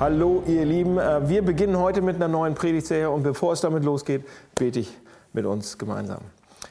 Hallo 0.00 0.44
ihr 0.46 0.64
Lieben, 0.64 0.96
Äh, 0.96 1.28
wir 1.28 1.42
beginnen 1.42 1.76
heute 1.76 2.02
mit 2.02 2.14
einer 2.14 2.28
neuen 2.28 2.54
Predigtserie 2.54 3.10
und 3.10 3.24
bevor 3.24 3.54
es 3.54 3.62
damit 3.62 3.82
losgeht, 3.82 4.24
bete 4.54 4.78
ich 4.78 4.96
mit 5.32 5.44
uns 5.44 5.76
gemeinsam. 5.76 6.20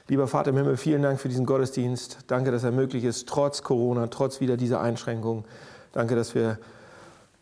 Lieber 0.08 0.30
Vater 0.30 0.52
im 0.52 0.56
Himmel, 0.56 0.78
vielen 0.78 1.02
Dank 1.02 1.19
für 1.19 1.27
diesen 1.27 1.45
Gottesdienst. 1.45 2.19
Danke, 2.27 2.51
dass 2.51 2.63
er 2.63 2.71
möglich 2.71 3.03
ist, 3.03 3.27
trotz 3.27 3.63
Corona, 3.63 4.08
trotz 4.08 4.40
wieder 4.40 4.55
dieser 4.55 4.79
Einschränkungen. 4.79 5.43
Danke, 5.92 6.16
dass 6.16 6.35
wir 6.35 6.58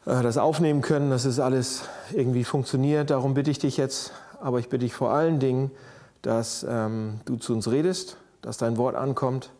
äh, 0.07 0.23
das 0.23 0.39
aufnehmen 0.39 0.81
können, 0.81 1.11
dass 1.11 1.23
es 1.23 1.39
alles 1.39 1.83
irgendwie 2.13 2.45
funktioniert. 2.45 3.11
Darum 3.11 3.35
bitte 3.35 3.51
ich 3.51 3.59
dich 3.59 3.77
jetzt, 3.77 4.11
aber 4.41 4.57
ich 4.57 4.69
bitte 4.69 4.85
dich 4.85 4.95
vor 4.95 5.11
allen 5.11 5.37
Dingen, 5.37 5.69
dass 6.23 6.65
ähm, 6.67 7.19
du 7.25 7.35
zu 7.35 7.53
uns 7.53 7.69
redest, 7.69 8.17
dass 8.41 8.57
dein 8.57 8.77
Wort 8.77 8.95
ankommt 8.95 9.51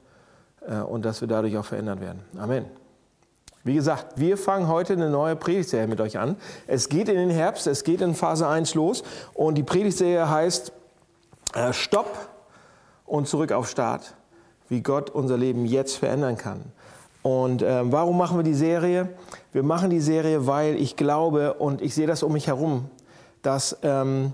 äh, 0.67 0.79
und 0.79 1.05
dass 1.05 1.21
wir 1.21 1.27
dadurch 1.27 1.55
auch 1.55 1.65
verändert 1.65 2.01
werden. 2.01 2.21
Amen. 2.35 2.65
Wie 3.65 3.73
gesagt, 3.73 4.19
wir 4.19 4.37
fangen 4.37 4.67
heute 4.67 4.93
eine 4.93 5.09
neue 5.09 5.35
Predigtserie 5.35 5.87
mit 5.87 5.99
euch 5.99 6.19
an. 6.19 6.35
Es 6.67 6.87
geht 6.87 7.09
in 7.09 7.15
den 7.15 7.31
Herbst, 7.31 7.65
es 7.65 7.83
geht 7.83 7.99
in 7.99 8.13
Phase 8.13 8.47
1 8.47 8.75
los 8.75 9.01
und 9.33 9.55
die 9.55 9.63
Predigtserie 9.63 10.29
heißt 10.29 10.71
äh, 11.55 11.73
Stopp 11.73 12.29
und 13.07 13.27
zurück 13.27 13.51
auf 13.51 13.67
Start, 13.67 14.13
wie 14.69 14.81
Gott 14.81 15.09
unser 15.09 15.35
Leben 15.35 15.65
jetzt 15.65 15.97
verändern 15.97 16.37
kann. 16.37 16.61
Und 17.23 17.63
äh, 17.63 17.91
warum 17.91 18.19
machen 18.19 18.37
wir 18.37 18.43
die 18.43 18.53
Serie? 18.53 19.09
Wir 19.51 19.63
machen 19.63 19.89
die 19.89 19.99
Serie, 19.99 20.45
weil 20.45 20.75
ich 20.75 20.95
glaube 20.95 21.55
und 21.55 21.81
ich 21.81 21.95
sehe 21.95 22.05
das 22.05 22.21
um 22.21 22.33
mich 22.33 22.45
herum, 22.45 22.85
dass 23.41 23.75
ähm, 23.81 24.33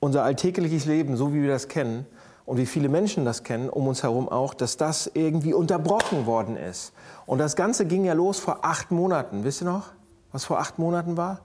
unser 0.00 0.22
alltägliches 0.22 0.86
Leben, 0.86 1.18
so 1.18 1.34
wie 1.34 1.42
wir 1.42 1.50
das 1.50 1.68
kennen, 1.68 2.06
und 2.48 2.56
wie 2.56 2.64
viele 2.64 2.88
Menschen 2.88 3.26
das 3.26 3.42
kennen, 3.42 3.68
um 3.68 3.88
uns 3.88 4.02
herum 4.02 4.26
auch, 4.26 4.54
dass 4.54 4.78
das 4.78 5.10
irgendwie 5.12 5.52
unterbrochen 5.52 6.24
worden 6.24 6.56
ist. 6.56 6.94
Und 7.26 7.40
das 7.40 7.56
Ganze 7.56 7.84
ging 7.84 8.06
ja 8.06 8.14
los 8.14 8.38
vor 8.38 8.60
acht 8.62 8.90
Monaten. 8.90 9.44
Wisst 9.44 9.60
ihr 9.60 9.66
noch, 9.66 9.88
was 10.32 10.46
vor 10.46 10.58
acht 10.58 10.78
Monaten 10.78 11.18
war? 11.18 11.42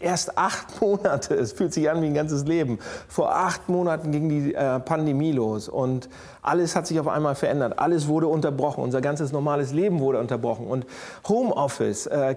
Erst 0.00 0.36
acht 0.36 0.78
Monate, 0.82 1.34
es 1.34 1.52
fühlt 1.52 1.72
sich 1.72 1.88
an 1.88 2.02
wie 2.02 2.06
ein 2.08 2.14
ganzes 2.14 2.44
Leben. 2.44 2.78
Vor 3.08 3.34
acht 3.34 3.70
Monaten 3.70 4.12
ging 4.12 4.28
die 4.28 4.54
äh, 4.54 4.80
Pandemie 4.80 5.32
los 5.32 5.70
und 5.70 6.10
alles 6.42 6.76
hat 6.76 6.86
sich 6.86 7.00
auf 7.00 7.08
einmal 7.08 7.36
verändert. 7.36 7.78
Alles 7.78 8.06
wurde 8.06 8.26
unterbrochen. 8.26 8.84
Unser 8.84 9.00
ganzes 9.00 9.32
normales 9.32 9.72
Leben 9.72 10.00
wurde 10.00 10.20
unterbrochen. 10.20 10.66
Und 10.66 10.84
Homeoffice, 11.26 12.06
äh, 12.06 12.36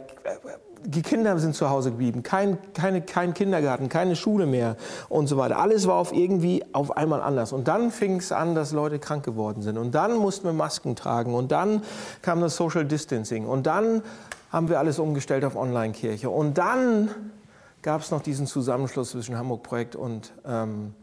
die 0.83 1.01
Kinder 1.01 1.37
sind 1.39 1.55
zu 1.55 1.69
Hause 1.69 1.91
geblieben, 1.91 2.23
kein, 2.23 2.57
keine, 2.73 3.01
kein 3.01 3.33
Kindergarten, 3.33 3.89
keine 3.89 4.15
Schule 4.15 4.45
mehr 4.45 4.77
und 5.09 5.27
so 5.27 5.37
weiter. 5.37 5.59
Alles 5.59 5.87
war 5.87 5.95
auf 5.95 6.13
irgendwie 6.13 6.63
auf 6.73 6.95
einmal 6.95 7.21
anders. 7.21 7.53
Und 7.53 7.67
dann 7.67 7.91
fing 7.91 8.17
es 8.17 8.31
an, 8.31 8.55
dass 8.55 8.71
Leute 8.71 8.99
krank 8.99 9.23
geworden 9.23 9.61
sind. 9.61 9.77
Und 9.77 9.95
dann 9.95 10.15
mussten 10.17 10.45
wir 10.45 10.53
Masken 10.53 10.95
tragen. 10.95 11.33
Und 11.33 11.51
dann 11.51 11.83
kam 12.21 12.41
das 12.41 12.55
Social 12.55 12.85
Distancing. 12.85 13.45
Und 13.45 13.67
dann 13.67 14.03
haben 14.51 14.69
wir 14.69 14.79
alles 14.79 14.99
umgestellt 14.99 15.43
auf 15.45 15.55
Online-Kirche. 15.55 16.29
Und 16.29 16.57
dann 16.57 17.09
gab 17.81 18.01
es 18.01 18.11
noch 18.11 18.21
diesen 18.21 18.47
Zusammenschluss 18.47 19.11
zwischen 19.11 19.37
Hamburg 19.37 19.63
Projekt 19.63 19.95
und, 19.95 20.33
ähm, 20.45 20.93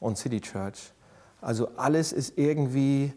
und 0.00 0.18
City 0.18 0.40
Church. 0.40 0.92
Also 1.40 1.68
alles 1.76 2.12
ist 2.12 2.38
irgendwie 2.38 3.12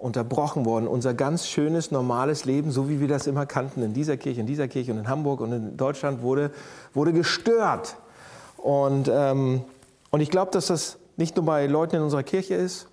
unterbrochen 0.00 0.64
worden. 0.64 0.88
Unser 0.88 1.14
ganz 1.14 1.46
schönes, 1.46 1.90
normales 1.90 2.46
Leben, 2.46 2.70
so 2.70 2.88
wie 2.88 3.00
wir 3.00 3.08
das 3.08 3.26
immer 3.26 3.46
kannten, 3.46 3.82
in 3.82 3.92
dieser 3.92 4.16
Kirche, 4.16 4.40
in 4.40 4.46
dieser 4.46 4.66
Kirche 4.66 4.92
und 4.92 4.98
in 4.98 5.08
Hamburg 5.08 5.40
und 5.40 5.52
in 5.52 5.76
Deutschland, 5.76 6.22
wurde, 6.22 6.50
wurde 6.94 7.12
gestört. 7.12 7.96
Und, 8.56 9.10
ähm, 9.12 9.62
und 10.10 10.20
ich 10.20 10.30
glaube, 10.30 10.50
dass 10.52 10.66
das 10.68 10.98
nicht 11.16 11.36
nur 11.36 11.44
bei 11.44 11.66
Leuten 11.66 11.96
in 11.96 12.02
unserer 12.02 12.22
Kirche 12.22 12.54
ist, 12.54 12.88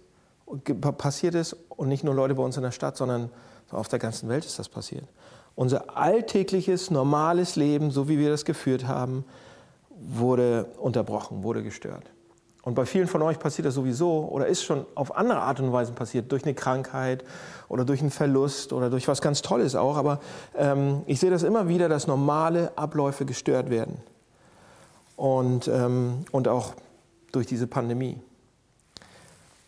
passiert 0.97 1.35
ist 1.35 1.55
und 1.69 1.87
nicht 1.89 2.03
nur 2.03 2.13
Leute 2.13 2.35
bei 2.35 2.43
uns 2.43 2.57
in 2.57 2.63
der 2.63 2.71
Stadt, 2.71 2.97
sondern 2.97 3.29
auf 3.71 3.87
der 3.87 3.99
ganzen 3.99 4.29
Welt 4.29 4.45
ist 4.45 4.59
das 4.59 4.69
passiert. 4.69 5.05
Unser 5.55 5.97
alltägliches, 5.97 6.91
normales 6.91 7.55
Leben, 7.55 7.91
so 7.91 8.07
wie 8.07 8.19
wir 8.19 8.29
das 8.29 8.45
geführt 8.45 8.87
haben, 8.87 9.25
wurde 9.89 10.65
unterbrochen, 10.77 11.43
wurde 11.43 11.63
gestört. 11.63 12.03
Und 12.67 12.73
bei 12.73 12.85
vielen 12.85 13.07
von 13.07 13.21
euch 13.21 13.39
passiert 13.39 13.65
das 13.65 13.75
sowieso 13.75 14.27
oder 14.29 14.45
ist 14.45 14.61
schon 14.61 14.85
auf 14.93 15.15
andere 15.15 15.39
Art 15.39 15.61
und 15.61 15.71
Weise 15.71 15.93
passiert, 15.93 16.29
durch 16.33 16.43
eine 16.43 16.53
Krankheit 16.53 17.23
oder 17.69 17.85
durch 17.85 18.01
einen 18.01 18.11
Verlust 18.11 18.73
oder 18.73 18.89
durch 18.89 19.07
was 19.07 19.21
ganz 19.21 19.41
Tolles 19.41 19.73
auch. 19.73 19.95
Aber 19.95 20.19
ähm, 20.53 21.01
ich 21.05 21.21
sehe 21.21 21.31
das 21.31 21.43
immer 21.43 21.69
wieder, 21.69 21.87
dass 21.87 22.07
normale 22.07 22.73
Abläufe 22.77 23.23
gestört 23.23 23.69
werden. 23.69 24.01
Und, 25.15 25.69
ähm, 25.69 26.25
und 26.33 26.49
auch 26.49 26.73
durch 27.31 27.47
diese 27.47 27.67
Pandemie. 27.67 28.19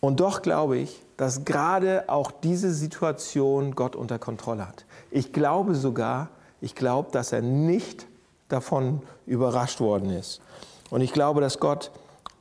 Und 0.01 0.19
doch 0.19 0.41
glaube 0.41 0.78
ich, 0.78 1.01
dass 1.16 1.45
gerade 1.45 2.03
auch 2.09 2.31
diese 2.31 2.74
Situation 2.74 3.75
Gott 3.75 3.95
unter 3.95 4.19
Kontrolle 4.19 4.68
hat. 4.68 4.84
Ich 5.09 5.31
glaube 5.31 5.74
sogar, 5.75 6.31
ich 6.59 6.75
glaube, 6.75 7.12
dass 7.13 7.31
er 7.31 7.44
nicht 7.44 8.07
davon 8.50 9.03
überrascht 9.25 9.79
worden 9.79 10.09
ist. 10.09 10.41
Und 10.90 11.00
ich 11.00 11.13
glaube, 11.13 11.40
dass 11.40 11.59
Gott 11.59 11.91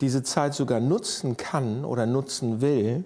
diese 0.01 0.23
Zeit 0.23 0.55
sogar 0.55 0.81
nutzen 0.81 1.37
kann 1.37 1.85
oder 1.85 2.07
nutzen 2.07 2.61
will, 2.61 3.05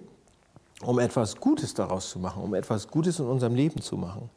um 0.85 0.99
etwas 0.99 1.37
Gutes 1.37 1.73
daraus 1.73 2.09
zu 2.09 2.19
machen, 2.19 2.43
um 2.43 2.53
etwas 2.53 2.87
Gutes 2.87 3.19
in 3.19 3.25
unserem 3.25 3.55
Leben 3.55 3.81
zu 3.81 3.97
machen. 3.97 4.29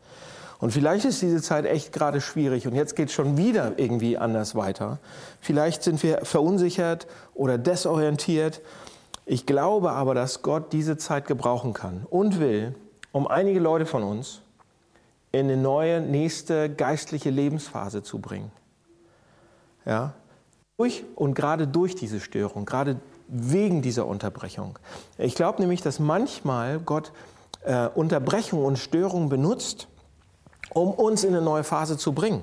Und 0.58 0.70
vielleicht 0.70 1.04
ist 1.04 1.20
diese 1.20 1.42
Zeit 1.42 1.66
echt 1.66 1.92
gerade 1.92 2.20
schwierig 2.20 2.66
und 2.66 2.74
jetzt 2.74 2.96
geht 2.96 3.08
es 3.08 3.14
schon 3.14 3.36
wieder 3.36 3.78
irgendwie 3.78 4.16
anders 4.16 4.54
weiter. 4.54 4.98
Vielleicht 5.40 5.82
sind 5.82 6.02
wir 6.02 6.24
verunsichert 6.24 7.06
oder 7.34 7.58
desorientiert. 7.58 8.62
Ich 9.26 9.44
glaube 9.44 9.92
aber, 9.92 10.14
dass 10.14 10.42
Gott 10.42 10.72
diese 10.72 10.96
Zeit 10.96 11.26
gebrauchen 11.26 11.74
kann 11.74 12.06
und 12.08 12.40
will, 12.40 12.74
um 13.12 13.26
einige 13.26 13.60
Leute 13.60 13.84
von 13.84 14.02
uns 14.02 14.40
in 15.30 15.46
eine 15.46 15.58
neue, 15.58 16.00
nächste 16.00 16.70
geistliche 16.70 17.28
Lebensphase 17.28 18.02
zu 18.02 18.18
bringen. 18.18 18.50
Ja, 19.84 20.14
durch 20.78 21.04
und 21.14 21.34
gerade 21.34 21.66
durch 21.66 21.94
diese 21.94 22.20
Störung, 22.20 22.66
gerade 22.66 23.00
wegen 23.28 23.80
dieser 23.80 24.06
Unterbrechung. 24.06 24.78
Ich 25.16 25.34
glaube 25.34 25.60
nämlich, 25.62 25.80
dass 25.80 25.98
manchmal 25.98 26.80
Gott 26.80 27.12
äh, 27.64 27.88
Unterbrechung 27.88 28.62
und 28.62 28.78
Störung 28.78 29.30
benutzt, 29.30 29.88
um 30.74 30.90
uns 30.90 31.24
in 31.24 31.34
eine 31.34 31.42
neue 31.42 31.64
Phase 31.64 31.96
zu 31.96 32.12
bringen. 32.12 32.42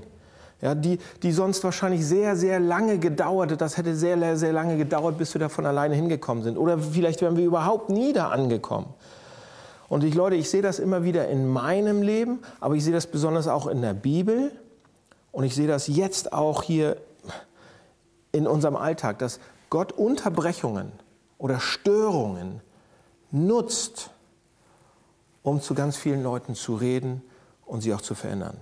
Ja, 0.62 0.74
die, 0.74 0.98
die 1.22 1.32
sonst 1.32 1.64
wahrscheinlich 1.64 2.08
sehr, 2.08 2.36
sehr 2.36 2.60
lange 2.60 2.98
gedauert. 2.98 3.60
Das 3.62 3.78
hätte 3.78 3.94
sehr, 3.96 4.36
sehr 4.36 4.54
lange 4.54 4.78
gedauert, 4.78 5.18
bis 5.18 5.36
wir 5.36 5.40
da 5.40 5.50
von 5.50 5.68
alleine 5.68 5.94
hingekommen 5.94 6.44
sind. 6.44 6.58
Oder 6.58 6.80
vielleicht 6.80 7.22
wären 7.22 7.38
wir 7.38 7.46
überhaupt 7.46 7.90
nie 7.90 8.14
da 8.14 8.30
angekommen. 8.30 8.88
Und 9.90 10.04
ich, 10.04 10.16
Leute, 10.16 10.38
ich 10.38 10.50
sehe 10.50 10.62
das 10.64 10.80
immer 10.80 11.04
wieder 11.04 11.28
in 11.28 11.48
meinem 11.48 12.02
Leben, 12.02 12.40
aber 12.62 12.76
ich 12.76 12.84
sehe 12.84 12.94
das 12.94 13.06
besonders 13.06 13.48
auch 13.48 13.68
in 13.68 13.82
der 13.82 13.94
Bibel. 13.94 14.52
Und 15.32 15.44
ich 15.44 15.54
sehe 15.54 15.68
das 15.68 15.88
jetzt 15.88 16.34
auch 16.34 16.64
hier 16.64 16.98
in 18.34 18.48
unserem 18.48 18.76
Alltag, 18.76 19.20
dass 19.20 19.40
Gott 19.70 19.94
Unterbrechungen 19.94 20.92
oder 21.38 21.60
Störungen 21.60 22.62
nutzt, 23.32 24.10
um 25.44 25.62
zu 25.62 25.74
ganz 25.74 25.96
vielen 25.96 26.24
Leuten 26.24 26.56
zu 26.56 26.76
reden 26.76 27.22
und 27.66 27.82
sie 27.82 27.94
auch 27.94 28.02
zu 28.02 28.16
verändern. 28.16 28.58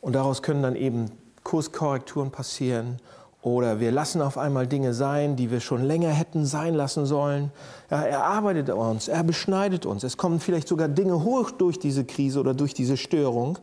Und 0.00 0.14
daraus 0.14 0.42
können 0.42 0.62
dann 0.62 0.76
eben 0.76 1.10
Kurskorrekturen 1.44 2.30
passieren 2.30 2.98
oder 3.42 3.80
wir 3.80 3.90
lassen 3.90 4.22
auf 4.22 4.38
einmal 4.38 4.68
Dinge 4.68 4.94
sein, 4.94 5.34
die 5.34 5.50
wir 5.50 5.60
schon 5.60 5.82
länger 5.82 6.10
hätten 6.10 6.46
sein 6.46 6.74
lassen 6.74 7.06
sollen. 7.06 7.50
Ja, 7.90 8.02
er 8.02 8.24
arbeitet 8.24 8.70
uns, 8.70 9.08
er 9.08 9.24
beschneidet 9.24 9.84
uns. 9.84 10.04
Es 10.04 10.16
kommen 10.16 10.38
vielleicht 10.38 10.68
sogar 10.68 10.88
Dinge 10.88 11.24
hoch 11.24 11.50
durch 11.50 11.78
diese 11.78 12.04
Krise 12.04 12.38
oder 12.38 12.54
durch 12.54 12.72
diese 12.72 12.96
Störung, 12.96 13.58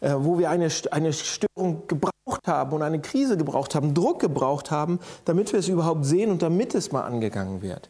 wo 0.00 0.38
wir 0.38 0.50
eine, 0.50 0.68
eine 0.90 1.12
Störung 1.12 1.86
gebraucht 1.86 2.46
haben 2.46 2.72
und 2.72 2.82
eine 2.82 3.00
Krise 3.00 3.36
gebraucht 3.36 3.74
haben, 3.74 3.94
Druck 3.94 4.20
gebraucht 4.20 4.70
haben, 4.70 4.98
damit 5.24 5.52
wir 5.52 5.60
es 5.60 5.68
überhaupt 5.68 6.04
sehen 6.04 6.30
und 6.30 6.42
damit 6.42 6.74
es 6.74 6.92
mal 6.92 7.02
angegangen 7.02 7.62
wird. 7.62 7.88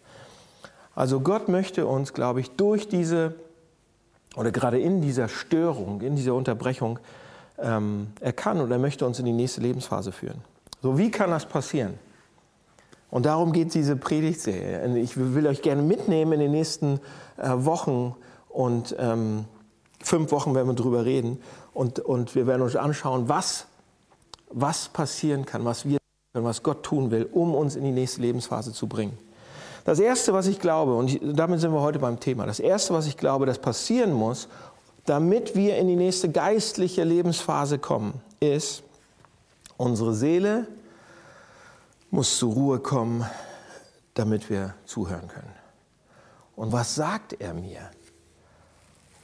Also 0.95 1.21
Gott 1.21 1.49
möchte 1.49 1.87
uns, 1.87 2.15
glaube 2.15 2.41
ich, 2.41 2.51
durch 2.53 2.89
diese 2.89 3.35
oder 4.37 4.53
gerade 4.53 4.79
in 4.79 5.01
dieser 5.01 5.29
Störung, 5.29 6.03
in 6.03 6.15
dieser 6.15 6.35
Unterbrechung, 6.35 6.99
ähm, 7.59 8.09
er 8.21 8.33
kann 8.33 8.61
und 8.61 8.71
er 8.71 8.79
möchte 8.79 9.07
uns 9.07 9.19
in 9.19 9.25
die 9.25 9.33
nächste 9.33 9.63
Lebensphase 9.63 10.13
führen. 10.13 10.43
So, 10.83 10.99
wie 10.99 11.11
kann 11.11 11.31
das 11.31 11.47
passieren? 11.47 11.95
Und 13.11 13.25
darum 13.25 13.53
geht 13.53 13.73
diese 13.73 13.97
Predigtserie. 13.97 14.99
Ich 14.99 15.17
will 15.17 15.47
euch 15.47 15.63
gerne 15.63 15.81
mitnehmen 15.81 16.33
in 16.33 16.41
den 16.41 16.51
nächsten 16.51 17.01
äh, 17.39 17.51
Wochen 17.55 18.15
und 18.51 18.95
ähm, 18.99 19.47
fünf 20.03 20.31
Wochen 20.33 20.55
werden 20.55 20.69
wir 20.69 20.75
darüber 20.75 21.05
reden 21.05 21.39
und, 21.77 21.99
und 21.99 22.35
wir 22.35 22.47
werden 22.47 22.63
uns 22.63 22.75
anschauen, 22.75 23.29
was 23.29 23.67
was 24.51 24.89
passieren 24.89 25.45
kann, 25.45 25.65
was 25.65 25.85
wir 25.85 25.99
was 26.33 26.63
Gott 26.63 26.83
tun 26.83 27.11
will, 27.11 27.29
um 27.33 27.55
uns 27.55 27.77
in 27.77 27.85
die 27.85 27.91
nächste 27.91 28.21
Lebensphase 28.21 28.73
zu 28.73 28.87
bringen. 28.87 29.17
Das 29.85 29.99
Erste, 29.99 30.35
was 30.35 30.47
ich 30.47 30.61
glaube, 30.61 30.95
und 30.95 31.19
damit 31.23 31.61
sind 31.61 31.73
wir 31.73 31.81
heute 31.81 31.99
beim 31.99 32.21
Thema, 32.21 32.45
das 32.45 32.61
Erste, 32.61 32.93
was 32.93 33.07
ich 33.07 33.17
glaube, 33.17 33.47
das 33.47 33.59
passieren 33.59 34.13
muss, 34.13 34.49
damit 35.07 35.55
wir 35.55 35.79
in 35.79 35.87
die 35.87 35.97
nächste 35.97 36.29
geistliche 36.29 37.05
Lebensphase 37.05 37.79
kommen, 37.79 38.21
ist, 38.41 38.83
unsere 39.79 40.13
Seele 40.13 40.67
muss 42.11 42.37
zur 42.37 42.53
Ruhe 42.53 42.81
kommen, 42.81 43.25
damit 44.13 44.51
wir 44.51 44.75
zuhören 44.85 45.29
können. 45.29 45.55
Und 46.55 46.73
was 46.73 46.95
sagt 46.95 47.41
er 47.41 47.55
mir? 47.55 47.91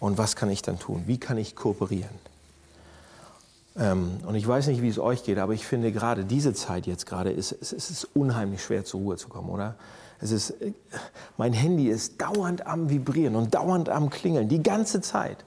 Und 0.00 0.16
was 0.16 0.34
kann 0.34 0.48
ich 0.48 0.62
dann 0.62 0.78
tun? 0.78 1.02
Wie 1.06 1.18
kann 1.18 1.36
ich 1.36 1.54
kooperieren? 1.56 2.21
Ähm, 3.78 4.18
und 4.26 4.34
ich 4.34 4.46
weiß 4.46 4.66
nicht, 4.66 4.82
wie 4.82 4.88
es 4.88 4.98
euch 4.98 5.24
geht, 5.24 5.38
aber 5.38 5.54
ich 5.54 5.66
finde 5.66 5.92
gerade 5.92 6.24
diese 6.24 6.52
Zeit 6.52 6.86
jetzt 6.86 7.06
gerade 7.06 7.30
ist, 7.30 7.52
es 7.52 7.72
ist 7.72 8.08
unheimlich 8.14 8.62
schwer 8.62 8.84
zur 8.84 9.00
Ruhe 9.00 9.16
zu 9.16 9.28
kommen, 9.28 9.48
oder? 9.48 9.76
Es 10.20 10.30
ist, 10.30 10.50
äh, 10.50 10.72
mein 11.36 11.52
Handy 11.52 11.88
ist 11.88 12.20
dauernd 12.20 12.66
am 12.66 12.90
Vibrieren 12.90 13.34
und 13.34 13.54
dauernd 13.54 13.88
am 13.88 14.10
Klingeln, 14.10 14.48
die 14.48 14.62
ganze 14.62 15.00
Zeit. 15.00 15.44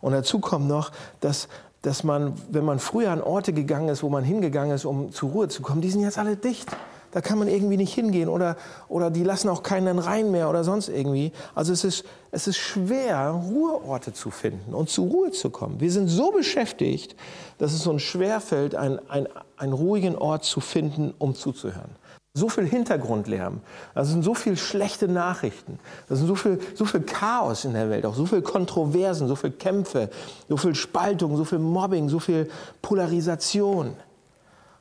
Und 0.00 0.12
dazu 0.12 0.40
kommt 0.40 0.68
noch, 0.68 0.90
dass, 1.20 1.48
dass 1.82 2.02
man, 2.02 2.34
wenn 2.50 2.64
man 2.64 2.78
früher 2.78 3.10
an 3.10 3.20
Orte 3.20 3.52
gegangen 3.52 3.88
ist, 3.88 4.02
wo 4.02 4.08
man 4.08 4.24
hingegangen 4.24 4.74
ist, 4.74 4.84
um 4.84 5.12
zur 5.12 5.30
Ruhe 5.30 5.48
zu 5.48 5.62
kommen, 5.62 5.80
die 5.80 5.90
sind 5.90 6.00
jetzt 6.00 6.18
alle 6.18 6.36
dicht. 6.36 6.68
Da 7.16 7.22
kann 7.22 7.38
man 7.38 7.48
irgendwie 7.48 7.78
nicht 7.78 7.94
hingehen 7.94 8.28
oder, 8.28 8.58
oder 8.90 9.10
die 9.10 9.24
lassen 9.24 9.48
auch 9.48 9.62
keinen 9.62 9.98
rein 9.98 10.30
mehr 10.32 10.50
oder 10.50 10.64
sonst 10.64 10.90
irgendwie. 10.90 11.32
Also 11.54 11.72
es 11.72 11.82
ist, 11.82 12.04
es 12.30 12.46
ist 12.46 12.58
schwer, 12.58 13.30
Ruheorte 13.30 14.12
zu 14.12 14.30
finden 14.30 14.74
und 14.74 14.90
zur 14.90 15.06
Ruhe 15.06 15.30
zu 15.30 15.48
kommen. 15.48 15.80
Wir 15.80 15.90
sind 15.90 16.08
so 16.08 16.30
beschäftigt, 16.30 17.16
dass 17.56 17.72
es 17.72 17.86
uns 17.86 18.02
schwerfällt, 18.02 18.74
ein, 18.74 18.98
ein, 19.08 19.28
einen 19.56 19.72
ruhigen 19.72 20.14
Ort 20.14 20.44
zu 20.44 20.60
finden, 20.60 21.14
um 21.16 21.34
zuzuhören. 21.34 21.96
So 22.34 22.50
viel 22.50 22.66
Hintergrundlärm, 22.66 23.60
das 23.94 24.08
sind 24.10 24.22
so 24.22 24.34
viele 24.34 24.58
schlechte 24.58 25.08
Nachrichten, 25.08 25.78
das 26.10 26.18
sind 26.18 26.28
so 26.28 26.34
viel, 26.34 26.60
so 26.74 26.84
viel 26.84 27.00
Chaos 27.00 27.64
in 27.64 27.72
der 27.72 27.88
Welt, 27.88 28.04
auch 28.04 28.14
so 28.14 28.26
viel 28.26 28.42
Kontroversen, 28.42 29.26
so 29.26 29.36
viel 29.36 29.52
Kämpfe, 29.52 30.10
so 30.50 30.58
viel 30.58 30.74
Spaltung, 30.74 31.34
so 31.38 31.46
viel 31.46 31.60
Mobbing, 31.60 32.10
so 32.10 32.18
viel 32.18 32.50
Polarisation. 32.82 33.96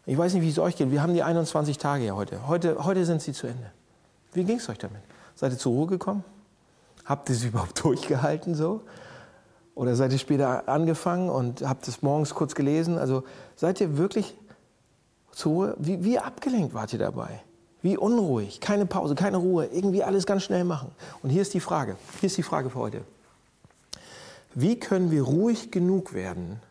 Ich 0.07 0.17
weiß 0.17 0.33
nicht, 0.33 0.43
wie 0.43 0.49
es 0.49 0.59
euch 0.59 0.75
geht. 0.75 0.91
Wir 0.91 1.01
haben 1.01 1.13
die 1.13 1.23
21 1.23 1.77
Tage 1.77 2.05
ja 2.05 2.15
heute. 2.15 2.47
Heute, 2.47 2.83
heute 2.85 3.05
sind 3.05 3.21
sie 3.21 3.33
zu 3.33 3.47
Ende. 3.47 3.71
Wie 4.33 4.43
ging 4.43 4.57
es 4.57 4.69
euch 4.69 4.77
damit? 4.77 5.01
Seid 5.35 5.51
ihr 5.51 5.57
zur 5.57 5.71
Ruhe 5.71 5.87
gekommen? 5.87 6.23
Habt 7.05 7.29
ihr 7.29 7.35
sie 7.35 7.47
überhaupt 7.49 7.83
durchgehalten 7.83 8.53
so? 8.53 8.81
Oder 9.73 9.95
seid 9.95 10.13
ihr 10.13 10.19
später 10.19 10.69
angefangen 10.69 11.29
und 11.29 11.67
habt 11.67 11.87
es 11.87 12.01
morgens 12.01 12.33
kurz 12.33 12.55
gelesen? 12.55 12.97
Also 12.97 13.23
seid 13.55 13.81
ihr 13.81 13.97
wirklich 13.97 14.35
zur 15.31 15.51
Ruhe? 15.51 15.75
Wie, 15.79 16.03
wie 16.03 16.19
abgelenkt 16.19 16.73
wart 16.73 16.93
ihr 16.93 16.99
dabei? 16.99 17.41
Wie 17.81 17.97
unruhig? 17.97 18.61
Keine 18.61 18.85
Pause, 18.85 19.15
keine 19.15 19.37
Ruhe. 19.37 19.65
Irgendwie 19.65 20.03
alles 20.03 20.25
ganz 20.25 20.43
schnell 20.43 20.63
machen. 20.63 20.91
Und 21.23 21.29
hier 21.29 21.41
ist 21.41 21.53
die 21.53 21.59
Frage. 21.59 21.97
Hier 22.19 22.27
ist 22.27 22.37
die 22.37 22.43
Frage 22.43 22.69
für 22.69 22.79
heute. 22.79 23.01
Wie 24.53 24.79
können 24.79 25.11
wir 25.11 25.23
ruhig 25.23 25.71
genug 25.71 26.13
werden, 26.13 26.61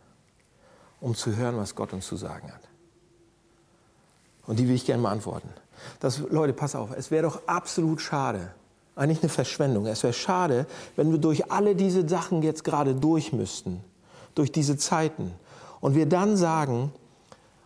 um 1.01 1.15
zu 1.15 1.37
hören, 1.37 1.57
was 1.59 1.75
Gott 1.75 1.93
uns 1.93 2.07
zu 2.07 2.17
sagen 2.17 2.51
hat? 2.51 2.64
Und 4.47 4.59
die 4.59 4.69
will 4.69 4.75
ich 4.75 4.85
gerne 4.85 5.03
beantworten. 5.03 5.49
Das, 6.01 6.19
Leute, 6.31 6.53
pass 6.53 6.75
auf, 6.75 6.91
es 6.97 7.11
wäre 7.11 7.25
doch 7.25 7.43
absolut 7.47 8.01
schade, 8.01 8.53
eigentlich 8.97 9.23
eine 9.23 9.29
Verschwendung. 9.29 9.87
Es 9.87 10.03
wäre 10.03 10.13
schade, 10.13 10.67
wenn 10.97 11.11
wir 11.11 11.19
durch 11.19 11.51
alle 11.51 11.75
diese 11.75 12.09
Sachen 12.09 12.43
jetzt 12.43 12.65
gerade 12.65 12.95
durch 12.95 13.33
müssten, 13.33 13.83
durch 14.35 14.53
diese 14.53 14.77
Zeiten. 14.77 15.33
Und 15.81 15.95
wir 15.95 16.07
dann 16.07 16.37
sagen, 16.37 16.93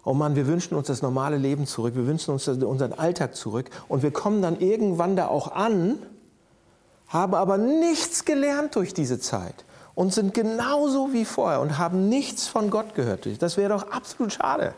oh 0.05 0.15
Mann, 0.15 0.37
wir 0.37 0.47
wünschen 0.47 0.75
uns 0.75 0.87
das 0.87 1.03
normale 1.03 1.37
Leben 1.37 1.67
zurück, 1.67 1.95
wir 1.95 2.07
wünschen 2.07 2.33
uns 2.33 2.49
unseren 2.49 2.93
Alltag 2.95 3.37
zurück. 3.37 3.71
Und 3.89 4.03
wir 4.03 4.11
kommen 4.11 4.43
dann 4.43 4.59
irgendwann 4.59 5.17
da 5.17 5.29
auch 5.29 5.53
an, 5.53 5.99
haben 7.09 7.35
aber 7.35 7.59
nichts 7.59 8.25
gelernt 8.25 8.75
durch 8.77 8.95
diese 8.95 9.21
Zeit 9.21 9.65
und 9.95 10.15
sind 10.15 10.33
genauso 10.33 11.13
wie 11.13 11.25
vorher 11.25 11.61
und 11.61 11.79
haben 11.79 12.09
nichts 12.09 12.47
von 12.47 12.71
Gott 12.71 12.95
gehört. 12.95 13.29
Das 13.43 13.57
wäre 13.57 13.71
doch 13.71 13.91
absolut 13.91 14.33
schade. 14.33 14.75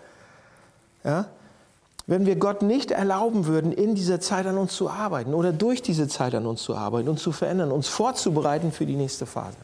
Ja? 1.05 1.27
Wenn 2.07 2.27
wir 2.27 2.37
Gott 2.37 2.63
nicht 2.63 2.91
erlauben 2.91 3.47
würden, 3.47 3.73
in 3.73 3.95
dieser 3.95 4.21
Zeit 4.21 4.47
an 4.47 4.59
uns 4.59 4.75
zu 4.75 4.91
arbeiten 4.91 5.35
oder 5.35 5.53
durch 5.53 5.83
diese 5.83 6.09
Zeit 6.09 6.35
an 6.35 6.47
uns 6.47 6.63
zu 6.63 6.75
arbeiten 6.75 7.09
und 7.09 7.19
zu 7.19 7.33
verändern, 7.33 7.71
uns 7.71 7.89
vorzubereiten 7.89 8.73
für 8.73 8.87
die 8.87 8.97
nächste 8.97 9.27
Phase. 9.27 9.57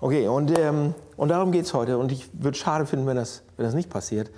Okay, 0.00 0.28
und, 0.28 0.58
ähm, 0.58 0.94
und 1.16 1.28
darum 1.28 1.52
geht 1.52 1.64
es 1.64 1.72
heute. 1.72 1.96
Und 1.96 2.12
ich 2.12 2.28
würde 2.32 2.50
es 2.50 2.58
schade 2.58 2.84
finden, 2.86 3.06
wenn 3.06 3.16
das, 3.16 3.42
wenn 3.56 3.64
das 3.64 3.74
nicht 3.74 3.88
passiert. 3.88 4.30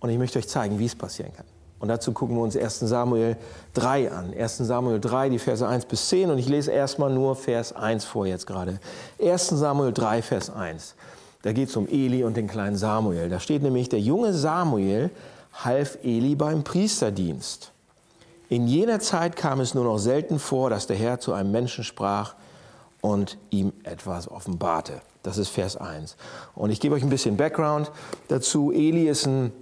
Und 0.00 0.10
ich 0.10 0.18
möchte 0.18 0.38
euch 0.38 0.48
zeigen, 0.48 0.78
wie 0.78 0.86
es 0.86 0.94
passieren 0.94 1.32
kann. 1.32 1.46
Und 1.80 1.88
dazu 1.88 2.12
gucken 2.12 2.36
wir 2.36 2.42
uns 2.42 2.56
1 2.56 2.80
Samuel 2.80 3.36
3 3.74 4.12
an. 4.12 4.34
1 4.38 4.58
Samuel 4.58 5.00
3, 5.00 5.30
die 5.30 5.38
Verse 5.38 5.66
1 5.66 5.86
bis 5.86 6.08
10. 6.10 6.30
Und 6.30 6.38
ich 6.38 6.48
lese 6.48 6.70
erstmal 6.70 7.10
nur 7.10 7.34
Vers 7.34 7.72
1 7.72 8.04
vor 8.04 8.26
jetzt 8.26 8.46
gerade. 8.46 8.78
1 9.20 9.48
Samuel 9.48 9.92
3, 9.92 10.22
Vers 10.22 10.50
1. 10.50 10.94
Da 11.42 11.52
geht 11.52 11.70
es 11.70 11.76
um 11.76 11.88
Eli 11.88 12.22
und 12.22 12.36
den 12.36 12.46
kleinen 12.46 12.76
Samuel. 12.76 13.30
Da 13.30 13.40
steht 13.40 13.62
nämlich, 13.62 13.88
der 13.88 14.00
junge 14.00 14.34
Samuel 14.34 15.10
half 15.64 15.98
Eli 16.02 16.34
beim 16.34 16.64
Priesterdienst. 16.64 17.72
In 18.48 18.66
jener 18.66 19.00
Zeit 19.00 19.36
kam 19.36 19.60
es 19.60 19.74
nur 19.74 19.84
noch 19.84 19.98
selten 19.98 20.38
vor, 20.38 20.70
dass 20.70 20.86
der 20.86 20.96
Herr 20.96 21.20
zu 21.20 21.32
einem 21.32 21.52
Menschen 21.52 21.84
sprach 21.84 22.34
und 23.00 23.38
ihm 23.50 23.72
etwas 23.84 24.28
offenbarte. 24.28 25.00
Das 25.22 25.38
ist 25.38 25.50
Vers 25.50 25.76
1. 25.76 26.16
Und 26.54 26.70
ich 26.70 26.80
gebe 26.80 26.94
euch 26.94 27.02
ein 27.02 27.10
bisschen 27.10 27.36
Background 27.36 27.92
dazu. 28.28 28.72
Eli 28.72 29.08
ist 29.08 29.26
ein, 29.26 29.52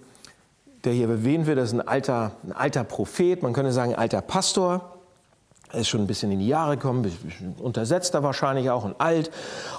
der 0.85 0.93
hier 0.93 1.09
erwähnt 1.09 1.47
wird, 1.47 1.59
ist 1.59 1.73
ein 1.73 1.87
alter, 1.87 2.33
ein 2.45 2.53
alter 2.53 2.85
Prophet, 2.85 3.43
man 3.43 3.53
könnte 3.53 3.73
sagen 3.73 3.93
ein 3.93 3.99
alter 3.99 4.23
Pastor. 4.23 4.98
Er 5.71 5.81
ist 5.81 5.89
schon 5.89 6.01
ein 6.01 6.07
bisschen 6.07 6.33
in 6.33 6.39
die 6.39 6.49
Jahre 6.49 6.77
gekommen, 6.77 7.11
untersetzter 7.59 8.23
wahrscheinlich 8.23 8.71
auch 8.71 8.85
und 8.85 9.01
alt. 9.01 9.31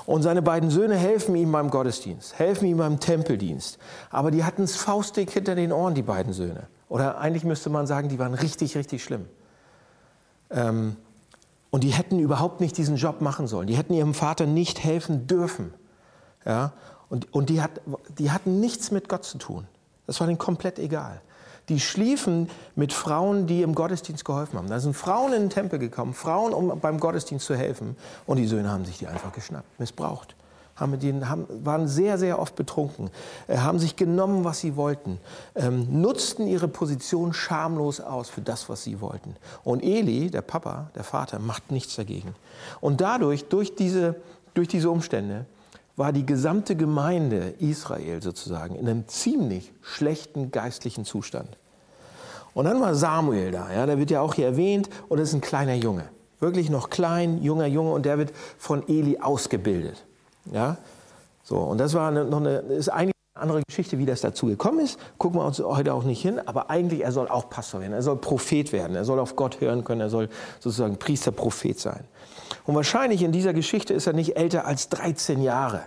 Und 0.06 0.22
seine 0.22 0.42
beiden 0.42 0.70
Söhne 0.70 0.96
helfen 0.96 1.36
ihm 1.36 1.52
beim 1.52 1.72
Gottesdienst, 1.72 2.38
helfen 2.38 2.68
ihm 2.68 2.78
beim 2.78 3.00
Tempeldienst. 3.00 3.80
Aber 4.12 4.30
die 4.30 4.44
hatten 4.44 4.64
es 4.64 4.76
faustdick 4.76 5.32
hinter 5.32 5.56
den 5.56 5.72
Ohren, 5.72 5.96
die 5.96 6.04
beiden 6.04 6.34
Söhne. 6.34 6.68
Oder 6.90 7.18
eigentlich 7.18 7.44
müsste 7.44 7.70
man 7.70 7.88
sagen, 7.88 8.10
die 8.10 8.20
waren 8.20 8.36
richtig, 8.36 8.78
richtig 8.78 9.04
schlimm. 9.04 9.26
Ähm, 10.52 10.96
und 11.72 11.84
die 11.84 11.90
hätten 11.90 12.20
überhaupt 12.20 12.62
nicht 12.62 12.78
diesen 12.78 12.96
Job 12.96 13.22
machen 13.22 13.48
sollen. 13.48 13.68
Die 13.68 13.78
hätten 13.78 13.94
ihrem 13.94 14.14
Vater 14.14 14.46
nicht 14.46 14.84
helfen 14.84 15.28
dürfen. 15.28 15.74
Ja? 16.46 16.74
Und, 17.10 17.34
und 17.34 17.50
die, 17.50 17.62
hat, 17.62 17.72
die 18.18 18.32
hatten 18.32 18.60
nichts 18.60 18.92
mit 18.92 19.10
Gott 19.10 19.24
zu 19.24 19.40
tun. 19.40 19.68
Das 20.06 20.20
war 20.20 20.28
ihnen 20.28 20.38
komplett 20.38 20.78
egal 20.78 21.22
die 21.70 21.80
schliefen 21.80 22.50
mit 22.76 22.94
Frauen, 22.94 23.48
die 23.48 23.62
im 23.62 23.76
Gottesdienst 23.76 24.26
geholfen 24.26 24.58
haben. 24.58 24.68
Da 24.68 24.80
sind 24.80 24.96
Frauen 24.96 25.34
in 25.34 25.44
den 25.44 25.50
Tempel 25.50 25.80
gekommen, 25.80 26.14
Frauen, 26.14 26.54
um 26.54 26.80
beim 26.80 27.00
Gottesdienst 27.00 27.46
zu 27.46 27.56
helfen. 27.56 27.96
Und 28.26 28.38
die 28.38 28.48
Söhne 28.48 28.70
haben 28.70 28.86
sich 28.86 28.98
die 28.98 29.08
einfach 29.08 29.32
geschnappt, 29.32 29.80
missbraucht. 29.80 30.36
Haben 30.76 30.98
denen, 30.98 31.30
haben, 31.30 31.46
waren 31.66 31.88
sehr, 31.90 32.18
sehr 32.18 32.40
oft 32.40 32.56
betrunken, 32.56 33.10
äh, 33.48 33.58
haben 33.58 33.80
sich 33.80 33.98
genommen, 33.98 34.46
was 34.46 34.60
sie 34.60 34.78
wollten, 34.78 35.20
ähm, 35.56 36.02
nutzten 36.02 36.48
ihre 36.48 36.70
Position 36.70 37.34
schamlos 37.34 38.00
aus 38.00 38.30
für 38.30 38.42
das, 38.42 38.70
was 38.70 38.84
sie 38.84 39.02
wollten. 39.02 39.36
Und 39.66 39.84
Eli, 39.84 40.32
der 40.32 40.42
Papa, 40.42 40.90
der 40.96 41.04
Vater, 41.04 41.40
macht 41.40 41.72
nichts 41.72 41.98
dagegen. 41.98 42.34
Und 42.80 43.02
dadurch, 43.02 43.50
durch 43.50 43.76
diese, 43.76 44.16
durch 44.54 44.70
diese 44.70 44.90
Umstände, 44.90 45.46
war 46.00 46.14
die 46.14 46.26
gesamte 46.26 46.78
Gemeinde 46.78 47.56
Israel 47.60 48.22
sozusagen 48.22 48.76
in 48.76 48.88
einem 48.88 49.08
ziemlich 49.10 49.74
schlechten 49.82 50.50
geistlichen 50.50 51.04
Zustand. 51.04 51.58
Und 52.54 52.66
dann 52.66 52.80
war 52.80 52.96
Samuel 52.96 53.52
da, 53.52 53.72
ja, 53.72 53.86
der 53.86 53.98
wird 54.00 54.10
ja 54.10 54.22
auch 54.22 54.34
hier 54.34 54.46
erwähnt, 54.46 54.90
und 55.10 55.20
ist 55.20 55.34
ein 55.34 55.42
kleiner 55.42 55.76
Junge. 55.76 56.06
Wirklich 56.40 56.70
noch 56.70 56.90
klein, 56.90 57.44
junger 57.44 57.68
Junge, 57.68 57.92
und 57.92 58.06
der 58.06 58.18
wird 58.18 58.32
von 58.58 58.88
Eli 58.88 59.20
ausgebildet. 59.20 60.06
Ja? 60.52 60.78
So, 61.44 61.58
und 61.58 61.80
das 61.80 61.94
war 61.94 62.12
noch 62.12 62.40
eine, 62.40 62.60
ist 62.60 62.88
eigentlich 62.88 63.14
eine 63.36 63.44
andere 63.44 63.62
Geschichte, 63.68 63.98
wie 63.98 64.06
das 64.06 64.22
dazu 64.22 64.46
gekommen 64.46 64.80
ist. 64.80 64.98
Gucken 65.18 65.40
wir 65.40 65.46
uns 65.46 65.60
heute 65.60 65.94
auch 65.94 66.04
nicht 66.04 66.22
hin, 66.22 66.40
aber 66.46 66.70
eigentlich, 66.70 67.04
er 67.04 67.12
soll 67.12 67.28
auch 67.28 67.50
Pastor 67.50 67.82
werden, 67.82 67.94
er 67.94 68.04
soll 68.04 68.16
Prophet 68.16 68.72
werden, 68.72 68.96
er 68.96 69.04
soll 69.04 69.20
auf 69.20 69.36
Gott 69.36 69.60
hören 69.60 69.84
können, 69.84 70.00
er 70.00 70.10
soll 70.10 70.30
sozusagen 70.62 70.98
Priester, 70.98 71.32
Prophet 71.32 71.78
sein. 71.78 72.06
Und 72.66 72.76
wahrscheinlich 72.76 73.22
in 73.22 73.32
dieser 73.32 73.54
Geschichte 73.54 73.94
ist 73.94 74.08
er 74.08 74.14
nicht 74.14 74.38
älter 74.38 74.66
als 74.66 74.90
13 74.90 75.42
Jahre 75.42 75.84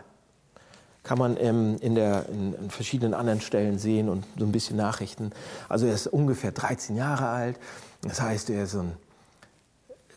kann 1.03 1.19
man 1.19 1.37
ähm, 1.39 1.77
in, 1.81 1.95
der, 1.95 2.29
in, 2.29 2.55
in, 2.55 2.71
verschiedenen 2.71 3.15
anderen 3.15 3.41
Stellen 3.41 3.79
sehen 3.79 4.09
und 4.09 4.25
so 4.39 4.45
ein 4.45 4.53
bisschen 4.53 4.77
Nachrichten. 4.77 5.33
Also 5.69 5.87
er 5.87 5.95
ist 5.95 6.07
ungefähr 6.07 6.53
13 6.53 6.97
Jahre 6.97 7.29
alt. 7.29 7.59
Das 8.03 8.21
heißt, 8.21 8.51
er 8.51 8.65
ist 8.65 8.73
so 8.73 8.81
ein 8.81 8.93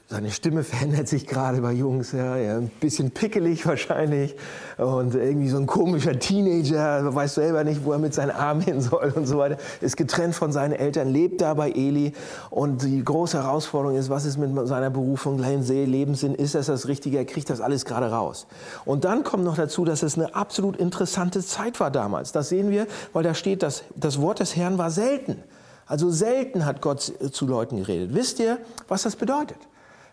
seine 0.07 0.29
Stimme 0.29 0.63
verändert 0.63 1.07
sich 1.07 1.25
gerade 1.25 1.62
bei 1.62 1.71
Jungs, 1.71 2.12
ja, 2.12 2.38
ja, 2.38 2.57
ein 2.57 2.69
bisschen 2.79 3.09
pickelig 3.09 3.65
wahrscheinlich 3.65 4.35
und 4.77 5.15
irgendwie 5.15 5.50
so 5.50 5.57
ein 5.57 5.65
komischer 5.65 6.19
Teenager, 6.19 7.15
weiß 7.15 7.35
selber 7.35 7.63
nicht, 7.63 7.83
wo 7.83 7.91
er 7.91 7.97
mit 7.97 8.13
seinen 8.13 8.29
Armen 8.29 8.62
hin 8.62 8.81
soll 8.81 9.12
und 9.15 9.25
so 9.25 9.39
weiter, 9.39 9.57
ist 9.81 9.97
getrennt 9.97 10.35
von 10.35 10.51
seinen 10.51 10.74
Eltern, 10.74 11.09
lebt 11.09 11.41
da 11.41 11.55
bei 11.55 11.71
Eli 11.71 12.13
und 12.51 12.83
die 12.83 13.03
große 13.03 13.41
Herausforderung 13.41 13.97
ist, 13.97 14.12
was 14.12 14.25
ist 14.25 14.38
mit 14.38 14.67
seiner 14.67 14.91
Berufung, 14.91 15.39
Lebenssinn, 15.39 16.35
ist 16.35 16.53
das 16.53 16.67
das 16.67 16.88
Richtige, 16.88 17.17
er 17.17 17.25
kriegt 17.25 17.50
das 17.50 17.59
alles 17.59 17.83
gerade 17.83 18.12
raus. 18.12 18.45
Und 18.85 19.05
dann 19.05 19.24
kommt 19.24 19.43
noch 19.43 19.55
dazu, 19.55 19.85
dass 19.85 20.03
es 20.03 20.19
eine 20.19 20.35
absolut 20.35 20.77
interessante 20.77 21.43
Zeit 21.43 21.79
war 21.79 21.89
damals, 21.89 22.31
das 22.31 22.50
sehen 22.50 22.69
wir, 22.69 22.85
weil 23.12 23.24
da 23.24 23.33
steht, 23.33 23.63
dass 23.63 23.83
das 23.95 24.21
Wort 24.21 24.39
des 24.39 24.55
Herrn 24.55 24.77
war 24.77 24.91
selten. 24.91 25.41
Also 25.88 26.12
selten 26.12 26.65
hat 26.65 26.81
Gott 26.81 27.12
zu 27.31 27.47
Leuten 27.47 27.77
geredet. 27.77 28.13
Wisst 28.13 28.39
ihr, 28.39 28.59
was 28.88 29.03
das 29.03 29.15
bedeutet? 29.15 29.57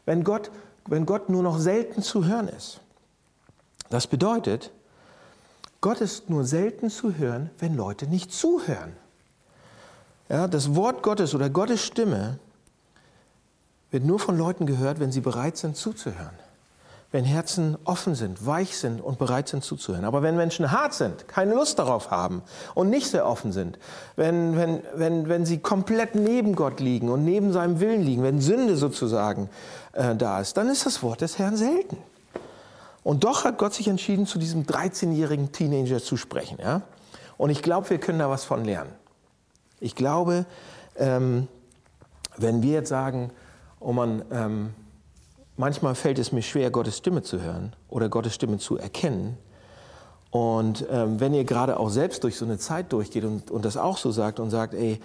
Wenn 0.04 0.24
Gott, 0.24 0.50
wenn 0.86 1.06
Gott 1.06 1.28
nur 1.28 1.42
noch 1.42 1.58
selten 1.58 2.02
zu 2.02 2.24
hören 2.26 2.48
ist. 2.48 2.80
Das 3.90 4.06
bedeutet, 4.06 4.70
Gott 5.80 6.00
ist 6.00 6.30
nur 6.30 6.44
selten 6.44 6.90
zu 6.90 7.16
hören, 7.16 7.50
wenn 7.58 7.76
Leute 7.76 8.06
nicht 8.06 8.32
zuhören. 8.32 8.96
Ja, 10.28 10.48
das 10.48 10.74
Wort 10.74 11.02
Gottes 11.02 11.34
oder 11.34 11.50
Gottes 11.50 11.84
Stimme 11.84 12.38
wird 13.90 14.04
nur 14.04 14.18
von 14.18 14.38
Leuten 14.38 14.64
gehört, 14.66 15.00
wenn 15.00 15.12
sie 15.12 15.20
bereit 15.20 15.56
sind 15.56 15.76
zuzuhören. 15.76 16.38
Wenn 17.12 17.24
Herzen 17.24 17.76
offen 17.84 18.14
sind, 18.14 18.46
weich 18.46 18.76
sind 18.78 19.02
und 19.02 19.18
bereit 19.18 19.46
sind 19.46 19.62
zuzuhören. 19.62 20.06
Aber 20.06 20.22
wenn 20.22 20.34
Menschen 20.34 20.72
hart 20.72 20.94
sind, 20.94 21.28
keine 21.28 21.54
Lust 21.54 21.78
darauf 21.78 22.10
haben 22.10 22.42
und 22.74 22.88
nicht 22.88 23.08
sehr 23.08 23.26
offen 23.26 23.52
sind, 23.52 23.78
wenn, 24.16 24.56
wenn, 24.56 24.82
wenn, 24.94 25.28
wenn 25.28 25.44
sie 25.44 25.58
komplett 25.58 26.14
neben 26.14 26.56
Gott 26.56 26.80
liegen 26.80 27.10
und 27.10 27.24
neben 27.24 27.52
seinem 27.52 27.80
Willen 27.80 28.02
liegen, 28.02 28.22
wenn 28.22 28.40
Sünde 28.40 28.76
sozusagen 28.76 29.50
äh, 29.92 30.16
da 30.16 30.40
ist, 30.40 30.56
dann 30.56 30.70
ist 30.70 30.86
das 30.86 31.02
Wort 31.02 31.20
des 31.20 31.38
Herrn 31.38 31.56
selten. 31.56 31.98
Und 33.04 33.24
doch 33.24 33.44
hat 33.44 33.58
Gott 33.58 33.74
sich 33.74 33.88
entschieden, 33.88 34.26
zu 34.26 34.38
diesem 34.38 34.64
13-jährigen 34.64 35.52
Teenager 35.52 36.02
zu 36.02 36.16
sprechen. 36.16 36.58
Ja? 36.62 36.82
Und 37.36 37.50
ich 37.50 37.62
glaube, 37.62 37.90
wir 37.90 37.98
können 37.98 38.20
da 38.20 38.30
was 38.30 38.44
von 38.44 38.64
lernen. 38.64 38.92
Ich 39.80 39.94
glaube, 39.96 40.46
ähm, 40.96 41.48
wenn 42.38 42.62
wir 42.62 42.72
jetzt 42.72 42.88
sagen, 42.88 43.32
oh 43.80 43.92
man, 43.92 44.22
ähm, 44.30 44.74
manchmal 45.56 45.94
fällt 45.94 46.18
es 46.18 46.32
mir 46.32 46.42
schwer, 46.42 46.70
Gottes 46.70 46.98
Stimme 46.98 47.22
zu 47.22 47.40
hören 47.40 47.74
oder 47.88 48.08
Gottes 48.08 48.34
Stimme 48.34 48.58
zu 48.58 48.78
erkennen. 48.78 49.38
Und 50.30 50.86
ähm, 50.90 51.20
wenn 51.20 51.34
ihr 51.34 51.44
gerade 51.44 51.78
auch 51.78 51.90
selbst 51.90 52.24
durch 52.24 52.36
so 52.36 52.44
eine 52.44 52.58
Zeit 52.58 52.92
durchgeht 52.92 53.24
und, 53.24 53.50
und 53.50 53.64
das 53.64 53.76
auch 53.76 53.98
so 53.98 54.10
sagt 54.10 54.40
und 54.40 54.50
sagt, 54.50 54.72
ey, 54.74 55.00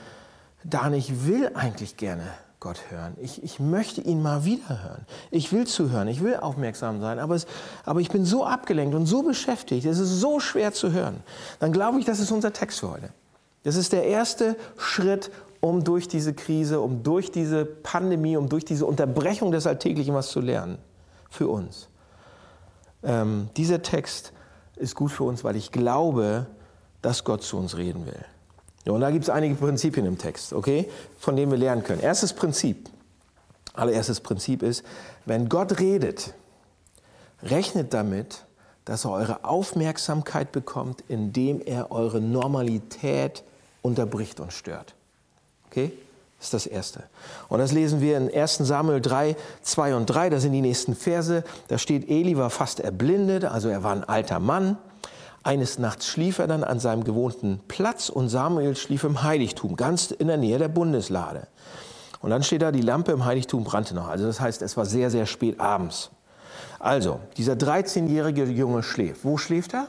Dan, 0.63 0.93
ich 0.93 1.25
will 1.25 1.51
eigentlich 1.53 1.97
gerne 1.97 2.23
Gott 2.59 2.89
hören. 2.89 3.15
Ich, 3.21 3.43
ich 3.43 3.59
möchte 3.59 4.01
ihn 4.01 4.21
mal 4.21 4.43
wieder 4.43 4.83
hören. 4.83 5.05
Ich 5.29 5.53
will 5.53 5.67
zuhören, 5.67 6.07
ich 6.07 6.23
will 6.23 6.37
aufmerksam 6.37 6.99
sein, 6.99 7.19
aber, 7.19 7.35
es, 7.35 7.45
aber 7.85 8.01
ich 8.01 8.09
bin 8.09 8.25
so 8.25 8.45
abgelenkt 8.45 8.95
und 8.95 9.05
so 9.05 9.21
beschäftigt, 9.21 9.85
es 9.85 9.99
ist 9.99 10.19
so 10.19 10.39
schwer 10.39 10.73
zu 10.73 10.91
hören. 10.91 11.21
Dann 11.59 11.71
glaube 11.71 11.99
ich, 11.99 12.05
das 12.05 12.19
ist 12.19 12.31
unser 12.31 12.51
Text 12.51 12.79
für 12.79 12.91
heute. 12.91 13.09
Das 13.63 13.75
ist 13.75 13.93
der 13.93 14.05
erste 14.05 14.55
Schritt, 14.77 15.29
um 15.67 15.83
durch 15.83 16.07
diese 16.07 16.33
Krise, 16.33 16.79
um 16.79 17.03
durch 17.03 17.31
diese 17.31 17.65
Pandemie, 17.65 18.37
um 18.37 18.49
durch 18.49 18.65
diese 18.65 18.85
Unterbrechung 18.85 19.51
des 19.51 19.67
Alltäglichen 19.67 20.13
was 20.13 20.29
zu 20.29 20.39
lernen. 20.39 20.77
Für 21.29 21.47
uns. 21.47 21.89
Ähm, 23.03 23.49
dieser 23.57 23.81
Text 23.81 24.33
ist 24.75 24.95
gut 24.95 25.11
für 25.11 25.23
uns, 25.23 25.43
weil 25.43 25.55
ich 25.55 25.71
glaube, 25.71 26.47
dass 27.01 27.23
Gott 27.23 27.43
zu 27.43 27.57
uns 27.57 27.77
reden 27.77 28.05
will. 28.05 28.25
Ja, 28.85 28.93
und 28.93 29.01
da 29.01 29.11
gibt 29.11 29.25
es 29.25 29.29
einige 29.29 29.55
Prinzipien 29.55 30.05
im 30.05 30.17
Text, 30.17 30.53
okay, 30.53 30.89
von 31.19 31.35
denen 31.35 31.51
wir 31.51 31.57
lernen 31.57 31.83
können. 31.83 32.01
Erstes 32.01 32.33
Prinzip, 32.33 32.89
allererstes 33.73 34.21
Prinzip 34.21 34.63
ist, 34.63 34.83
wenn 35.25 35.49
Gott 35.49 35.79
redet, 35.79 36.33
rechnet 37.43 37.93
damit, 37.93 38.45
dass 38.85 39.03
er 39.03 39.11
eure 39.11 39.43
Aufmerksamkeit 39.43 40.53
bekommt, 40.53 41.03
indem 41.09 41.59
er 41.59 41.91
eure 41.91 42.21
Normalität 42.21 43.43
unterbricht 43.81 44.39
und 44.39 44.53
stört. 44.53 44.95
Okay? 45.69 45.91
Das 46.37 46.47
ist 46.47 46.53
das 46.53 46.67
Erste. 46.67 47.03
Und 47.49 47.59
das 47.59 47.71
lesen 47.71 47.99
wir 47.99 48.17
in 48.17 48.33
1 48.33 48.57
Samuel 48.57 49.01
3, 49.01 49.35
2 49.63 49.95
und 49.95 50.05
3, 50.05 50.29
das 50.29 50.43
sind 50.43 50.51
die 50.51 50.61
nächsten 50.61 50.95
Verse. 50.95 51.43
Da 51.67 51.77
steht, 51.77 52.09
Eli 52.09 52.37
war 52.37 52.49
fast 52.49 52.79
erblindet, 52.79 53.45
also 53.45 53.69
er 53.69 53.83
war 53.83 53.93
ein 53.93 54.03
alter 54.03 54.39
Mann. 54.39 54.77
Eines 55.41 55.79
Nachts 55.79 56.07
schlief 56.07 56.39
er 56.39 56.47
dann 56.47 56.63
an 56.63 56.79
seinem 56.79 57.03
gewohnten 57.03 57.61
Platz 57.67 58.09
und 58.09 58.29
Samuel 58.29 58.75
schlief 58.75 59.03
im 59.03 59.23
Heiligtum, 59.23 59.75
ganz 59.77 60.11
in 60.11 60.27
der 60.27 60.37
Nähe 60.37 60.59
der 60.59 60.67
Bundeslade. 60.67 61.47
Und 62.19 62.29
dann 62.29 62.43
steht 62.43 62.61
da, 62.61 62.71
die 62.71 62.81
Lampe 62.81 63.13
im 63.13 63.25
Heiligtum 63.25 63.63
brannte 63.63 63.95
noch. 63.95 64.07
Also 64.07 64.25
das 64.25 64.39
heißt, 64.39 64.61
es 64.61 64.77
war 64.77 64.85
sehr, 64.85 65.09
sehr 65.09 65.25
spät 65.25 65.59
abends. 65.59 66.11
Also, 66.79 67.19
dieser 67.37 67.53
13-jährige 67.53 68.43
Junge 68.45 68.83
schläft. 68.83 69.23
Wo 69.23 69.37
schläft 69.37 69.73
er? 69.73 69.87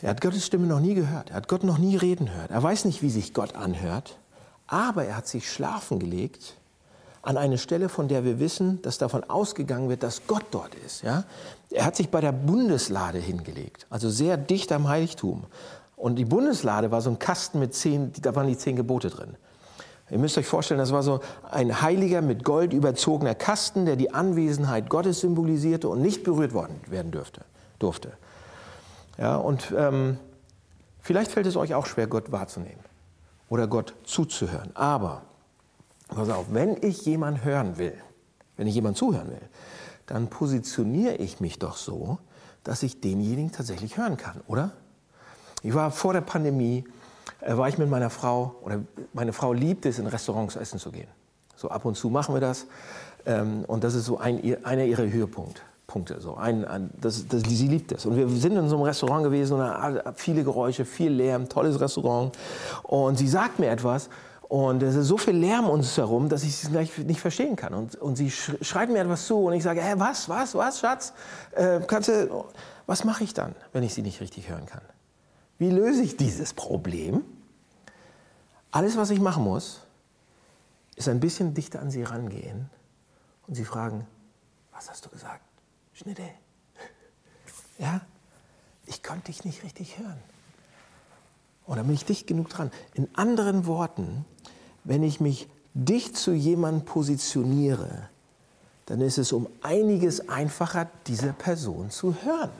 Er 0.00 0.10
hat 0.10 0.20
Gottes 0.20 0.46
Stimme 0.46 0.66
noch 0.66 0.80
nie 0.80 0.94
gehört. 0.94 1.30
Er 1.30 1.36
hat 1.36 1.48
Gott 1.48 1.64
noch 1.64 1.78
nie 1.78 1.96
reden 1.96 2.26
gehört. 2.26 2.50
Er 2.50 2.62
weiß 2.62 2.84
nicht, 2.84 3.02
wie 3.02 3.10
sich 3.10 3.34
Gott 3.34 3.56
anhört. 3.56 4.18
Aber 4.66 5.04
er 5.04 5.16
hat 5.16 5.26
sich 5.26 5.50
schlafen 5.50 5.98
gelegt 5.98 6.54
an 7.22 7.36
eine 7.36 7.58
Stelle, 7.58 7.88
von 7.88 8.08
der 8.08 8.24
wir 8.24 8.38
wissen, 8.38 8.80
dass 8.82 8.98
davon 8.98 9.24
ausgegangen 9.24 9.88
wird, 9.88 10.02
dass 10.02 10.26
Gott 10.26 10.44
dort 10.50 10.74
ist. 10.86 11.02
Ja? 11.02 11.24
Er 11.70 11.84
hat 11.84 11.96
sich 11.96 12.10
bei 12.10 12.20
der 12.20 12.32
Bundeslade 12.32 13.18
hingelegt, 13.18 13.86
also 13.90 14.08
sehr 14.08 14.36
dicht 14.36 14.72
am 14.72 14.88
Heiligtum. 14.88 15.44
Und 15.96 16.16
die 16.16 16.24
Bundeslade 16.24 16.90
war 16.90 17.02
so 17.02 17.10
ein 17.10 17.18
Kasten 17.18 17.58
mit 17.58 17.74
zehn, 17.74 18.12
da 18.22 18.34
waren 18.34 18.46
die 18.46 18.56
zehn 18.56 18.76
Gebote 18.76 19.10
drin. 19.10 19.36
Ihr 20.10 20.18
müsst 20.18 20.38
euch 20.38 20.46
vorstellen, 20.46 20.78
das 20.78 20.92
war 20.92 21.02
so 21.02 21.20
ein 21.50 21.82
heiliger, 21.82 22.22
mit 22.22 22.44
Gold 22.44 22.72
überzogener 22.72 23.34
Kasten, 23.34 23.84
der 23.84 23.96
die 23.96 24.14
Anwesenheit 24.14 24.88
Gottes 24.88 25.20
symbolisierte 25.20 25.88
und 25.88 26.00
nicht 26.00 26.24
berührt 26.24 26.54
worden 26.54 26.80
werden 26.86 27.10
dürfte, 27.10 27.42
durfte. 27.78 28.12
Ja, 29.18 29.36
und 29.36 29.74
ähm, 29.76 30.18
vielleicht 31.00 31.32
fällt 31.32 31.46
es 31.46 31.56
euch 31.56 31.74
auch 31.74 31.86
schwer, 31.86 32.06
Gott 32.06 32.30
wahrzunehmen 32.30 32.80
oder 33.48 33.66
Gott 33.66 33.94
zuzuhören. 34.04 34.70
Aber, 34.74 35.22
pass 36.08 36.30
auf, 36.30 36.46
wenn 36.50 36.76
ich 36.82 37.04
jemanden 37.04 37.44
hören 37.44 37.78
will, 37.78 37.94
wenn 38.56 38.66
ich 38.66 38.74
jemanden 38.74 38.96
zuhören 38.96 39.28
will, 39.28 39.48
dann 40.06 40.28
positioniere 40.28 41.16
ich 41.16 41.40
mich 41.40 41.58
doch 41.58 41.76
so, 41.76 42.18
dass 42.64 42.82
ich 42.82 43.00
denjenigen 43.00 43.52
tatsächlich 43.52 43.96
hören 43.96 44.16
kann, 44.16 44.40
oder? 44.46 44.72
Ich 45.62 45.74
war 45.74 45.90
vor 45.90 46.12
der 46.12 46.20
Pandemie, 46.20 46.84
äh, 47.40 47.56
war 47.56 47.68
ich 47.68 47.78
mit 47.78 47.90
meiner 47.90 48.10
Frau, 48.10 48.54
oder 48.62 48.80
meine 49.12 49.32
Frau 49.32 49.52
liebt 49.52 49.84
es, 49.86 49.98
in 49.98 50.06
Restaurants 50.06 50.56
essen 50.56 50.78
zu 50.78 50.92
gehen. 50.92 51.08
So 51.56 51.70
ab 51.70 51.84
und 51.84 51.96
zu 51.96 52.08
machen 52.08 52.34
wir 52.34 52.40
das. 52.40 52.66
Ähm, 53.26 53.64
und 53.66 53.82
das 53.82 53.94
ist 53.94 54.04
so 54.04 54.18
ein, 54.18 54.64
einer 54.64 54.84
ihrer 54.84 55.10
Höhepunkte. 55.10 55.60
Punkte. 55.88 56.20
So 56.20 56.36
ein, 56.36 56.66
ein, 56.66 56.90
das, 57.00 57.26
das, 57.26 57.42
sie 57.42 57.66
liebt 57.66 57.90
es. 57.92 58.04
Und 58.04 58.14
wir 58.14 58.28
sind 58.28 58.54
in 58.54 58.68
so 58.68 58.76
einem 58.76 58.84
Restaurant 58.84 59.24
gewesen 59.24 59.54
und 59.54 60.02
viele 60.14 60.44
Geräusche, 60.44 60.84
viel 60.84 61.10
Lärm, 61.10 61.48
tolles 61.48 61.80
Restaurant. 61.80 62.36
Und 62.82 63.16
sie 63.16 63.26
sagt 63.26 63.58
mir 63.58 63.70
etwas 63.70 64.10
und 64.42 64.82
es 64.82 64.94
ist 64.94 65.06
so 65.06 65.16
viel 65.16 65.34
Lärm 65.34 65.64
um 65.64 65.72
uns 65.72 65.96
herum, 65.96 66.28
dass 66.28 66.44
ich 66.44 66.62
es 66.62 66.68
nicht 66.70 67.20
verstehen 67.20 67.56
kann. 67.56 67.72
Und, 67.72 67.96
und 67.96 68.16
sie 68.16 68.30
schreit 68.30 68.90
mir 68.90 69.00
etwas 69.00 69.26
zu 69.26 69.46
und 69.46 69.54
ich 69.54 69.62
sage, 69.62 69.80
hä, 69.80 69.94
was, 69.96 70.28
was, 70.28 70.54
was, 70.54 70.78
Schatz? 70.78 71.14
Äh, 71.52 71.80
kannst 71.86 72.10
du, 72.10 72.44
was 72.86 73.04
mache 73.04 73.24
ich 73.24 73.32
dann, 73.32 73.54
wenn 73.72 73.82
ich 73.82 73.94
sie 73.94 74.02
nicht 74.02 74.20
richtig 74.20 74.50
hören 74.50 74.66
kann? 74.66 74.82
Wie 75.56 75.70
löse 75.70 76.02
ich 76.02 76.18
dieses 76.18 76.52
Problem? 76.52 77.24
Alles, 78.70 78.98
was 78.98 79.08
ich 79.08 79.20
machen 79.20 79.42
muss, 79.42 79.80
ist 80.96 81.08
ein 81.08 81.18
bisschen 81.18 81.54
dichter 81.54 81.80
an 81.80 81.90
sie 81.90 82.02
rangehen 82.02 82.68
und 83.46 83.54
sie 83.54 83.64
fragen, 83.64 84.06
was 84.70 84.90
hast 84.90 85.06
du 85.06 85.08
gesagt? 85.08 85.40
Schnitte. 85.98 86.22
Ja, 87.78 88.00
ich 88.86 89.02
konnte 89.02 89.26
dich 89.26 89.44
nicht 89.44 89.64
richtig 89.64 89.98
hören. 89.98 90.18
Und 91.66 91.76
dann 91.76 91.86
bin 91.86 91.94
ich 91.96 92.04
dicht 92.04 92.28
genug 92.28 92.48
dran. 92.50 92.70
In 92.94 93.08
anderen 93.16 93.66
Worten, 93.66 94.24
wenn 94.84 95.02
ich 95.02 95.20
mich 95.20 95.48
dicht 95.74 96.16
zu 96.16 96.32
jemandem 96.32 96.84
positioniere, 96.84 98.08
dann 98.86 99.00
ist 99.00 99.18
es 99.18 99.32
um 99.32 99.48
einiges 99.60 100.28
einfacher, 100.28 100.88
diese 101.08 101.32
Person 101.32 101.90
zu 101.90 102.14
hören. 102.22 102.52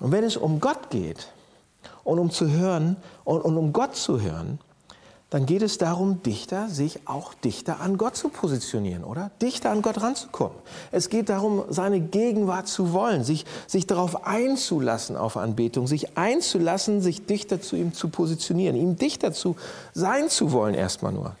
Und 0.00 0.12
wenn 0.12 0.24
es 0.24 0.36
um 0.36 0.60
Gott 0.60 0.90
geht 0.90 1.32
und 2.04 2.18
um 2.18 2.30
zu 2.30 2.50
hören 2.50 2.96
und, 3.24 3.40
und 3.40 3.56
um 3.56 3.72
Gott 3.72 3.96
zu 3.96 4.20
hören, 4.20 4.58
dann 5.30 5.44
geht 5.44 5.62
es 5.62 5.76
darum, 5.76 6.22
dichter, 6.22 6.68
sich 6.68 7.00
auch 7.04 7.34
dichter 7.34 7.80
an 7.80 7.98
Gott 7.98 8.14
zu 8.16 8.28
positionieren, 8.28 9.02
oder? 9.02 9.32
Dichter 9.42 9.70
an 9.70 9.82
Gott 9.82 10.00
ranzukommen. 10.00 10.56
Es 10.92 11.08
geht 11.08 11.28
darum, 11.28 11.64
seine 11.68 11.98
Gegenwart 11.98 12.68
zu 12.68 12.92
wollen, 12.92 13.24
sich, 13.24 13.44
sich 13.66 13.88
darauf 13.88 14.24
einzulassen 14.24 15.16
auf 15.16 15.36
Anbetung, 15.36 15.88
sich 15.88 16.16
einzulassen, 16.16 17.00
sich 17.00 17.26
dichter 17.26 17.60
zu 17.60 17.74
ihm 17.74 17.92
zu 17.92 18.08
positionieren, 18.08 18.76
ihm 18.76 18.96
dichter 18.96 19.32
zu 19.32 19.56
sein 19.94 20.28
zu 20.28 20.52
wollen 20.52 20.74
erstmal 20.74 21.12
nur. 21.12 21.34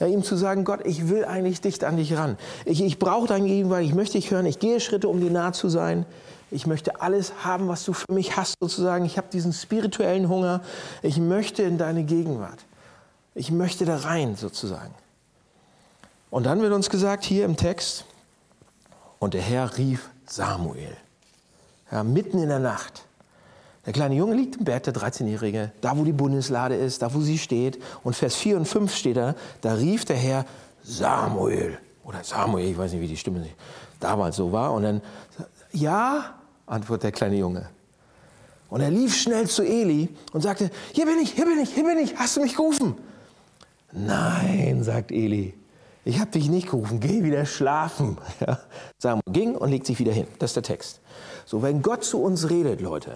Ja, 0.00 0.08
ihm 0.08 0.24
zu 0.24 0.34
sagen, 0.34 0.64
Gott, 0.64 0.80
ich 0.84 1.08
will 1.08 1.24
eigentlich 1.24 1.60
dicht 1.60 1.84
an 1.84 1.98
dich 1.98 2.16
ran. 2.16 2.36
Ich, 2.64 2.82
ich 2.82 2.98
brauche 2.98 3.28
deine 3.28 3.46
Gegenwart, 3.46 3.82
ich 3.82 3.94
möchte 3.94 4.18
dich 4.18 4.32
hören, 4.32 4.46
ich 4.46 4.58
gehe 4.58 4.80
Schritte, 4.80 5.06
um 5.06 5.20
dir 5.20 5.30
nah 5.30 5.52
zu 5.52 5.68
sein. 5.68 6.06
Ich 6.50 6.66
möchte 6.66 7.00
alles 7.00 7.32
haben, 7.44 7.68
was 7.68 7.84
du 7.84 7.92
für 7.92 8.12
mich 8.12 8.36
hast, 8.36 8.56
sozusagen. 8.60 9.04
Ich 9.04 9.16
habe 9.16 9.28
diesen 9.32 9.52
spirituellen 9.52 10.28
Hunger. 10.28 10.60
Ich 11.02 11.18
möchte 11.18 11.62
in 11.62 11.78
deine 11.78 12.02
Gegenwart. 12.02 12.58
Ich 13.34 13.50
möchte 13.50 13.84
da 13.84 13.96
rein 13.96 14.36
sozusagen. 14.36 14.94
Und 16.30 16.44
dann 16.44 16.60
wird 16.60 16.72
uns 16.72 16.90
gesagt 16.90 17.24
hier 17.24 17.44
im 17.44 17.56
Text, 17.56 18.04
und 19.18 19.34
der 19.34 19.42
Herr 19.42 19.78
rief 19.78 20.10
Samuel. 20.26 20.96
Ja, 21.92 22.02
mitten 22.02 22.38
in 22.42 22.48
der 22.48 22.58
Nacht. 22.58 23.04
Der 23.86 23.92
kleine 23.92 24.16
Junge 24.16 24.34
liegt 24.34 24.56
im 24.56 24.64
Bett, 24.64 24.86
der 24.86 24.94
13-Jährige, 24.94 25.70
da 25.80 25.96
wo 25.96 26.02
die 26.02 26.12
Bundeslade 26.12 26.74
ist, 26.74 27.02
da 27.02 27.14
wo 27.14 27.20
sie 27.20 27.38
steht. 27.38 27.80
Und 28.02 28.16
Vers 28.16 28.34
4 28.34 28.56
und 28.56 28.66
5 28.66 28.92
steht 28.92 29.16
da, 29.16 29.36
da 29.60 29.74
rief 29.74 30.04
der 30.04 30.16
Herr 30.16 30.44
Samuel. 30.82 31.78
Oder 32.04 32.24
Samuel, 32.24 32.68
ich 32.68 32.76
weiß 32.76 32.92
nicht, 32.92 33.00
wie 33.00 33.06
die 33.06 33.16
Stimme 33.16 33.46
damals 34.00 34.34
so 34.34 34.50
war. 34.50 34.72
Und 34.72 34.82
dann, 34.82 35.02
ja, 35.72 36.34
antwortet 36.66 37.04
der 37.04 37.12
kleine 37.12 37.36
Junge. 37.36 37.68
Und 38.70 38.80
er 38.80 38.90
lief 38.90 39.14
schnell 39.14 39.48
zu 39.48 39.62
Eli 39.62 40.08
und 40.32 40.40
sagte, 40.40 40.70
hier 40.92 41.06
bin 41.06 41.18
ich, 41.20 41.32
hier 41.32 41.44
bin 41.44 41.60
ich, 41.60 41.74
hier 41.74 41.84
bin 41.84 41.98
ich, 41.98 42.16
hast 42.16 42.36
du 42.36 42.40
mich 42.40 42.56
gerufen? 42.56 42.96
Nein, 43.92 44.82
sagt 44.82 45.12
Eli, 45.12 45.54
ich 46.04 46.18
habe 46.18 46.30
dich 46.30 46.48
nicht 46.48 46.70
gerufen, 46.70 46.98
geh 46.98 47.22
wieder 47.22 47.46
schlafen. 47.46 48.18
Ja. 48.46 48.58
Samuel 48.98 49.22
ging 49.30 49.54
und 49.54 49.70
legt 49.70 49.86
sich 49.86 49.98
wieder 49.98 50.12
hin. 50.12 50.26
Das 50.38 50.50
ist 50.50 50.56
der 50.56 50.62
Text. 50.62 51.00
So, 51.44 51.62
wenn 51.62 51.82
Gott 51.82 52.02
zu 52.02 52.20
uns 52.20 52.50
redet, 52.50 52.80
Leute, 52.80 53.12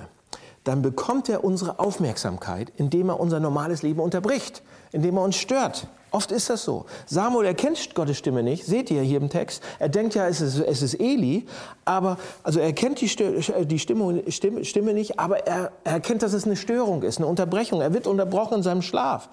dann 0.62 0.82
bekommt 0.82 1.28
er 1.28 1.44
unsere 1.44 1.78
Aufmerksamkeit, 1.78 2.72
indem 2.76 3.08
er 3.08 3.18
unser 3.18 3.40
normales 3.40 3.82
Leben 3.82 4.00
unterbricht, 4.00 4.62
indem 4.92 5.16
er 5.16 5.22
uns 5.22 5.36
stört. 5.36 5.88
Oft 6.10 6.32
ist 6.32 6.50
das 6.50 6.64
so. 6.64 6.86
Samuel 7.06 7.46
erkennt 7.46 7.94
Gottes 7.94 8.18
Stimme 8.18 8.42
nicht, 8.42 8.64
seht 8.64 8.90
ihr 8.90 9.02
hier 9.02 9.20
im 9.20 9.30
Text. 9.30 9.62
Er 9.78 9.88
denkt 9.88 10.14
ja, 10.14 10.26
es 10.28 10.40
ist, 10.40 10.58
es 10.58 10.82
ist 10.82 10.94
Eli, 10.94 11.46
aber 11.84 12.18
also 12.42 12.60
er 12.60 12.72
kennt 12.72 13.00
die, 13.00 13.06
die 13.06 13.78
Stimme, 13.78 14.22
Stimme, 14.30 14.64
Stimme 14.64 14.94
nicht, 14.94 15.18
aber 15.18 15.46
er, 15.46 15.72
er 15.84 15.92
erkennt, 15.92 16.22
dass 16.22 16.32
es 16.32 16.44
eine 16.44 16.56
Störung 16.56 17.02
ist, 17.02 17.18
eine 17.18 17.26
Unterbrechung. 17.26 17.80
Er 17.80 17.92
wird 17.92 18.06
unterbrochen 18.06 18.58
in 18.58 18.62
seinem 18.62 18.82
Schlaf. 18.82 19.28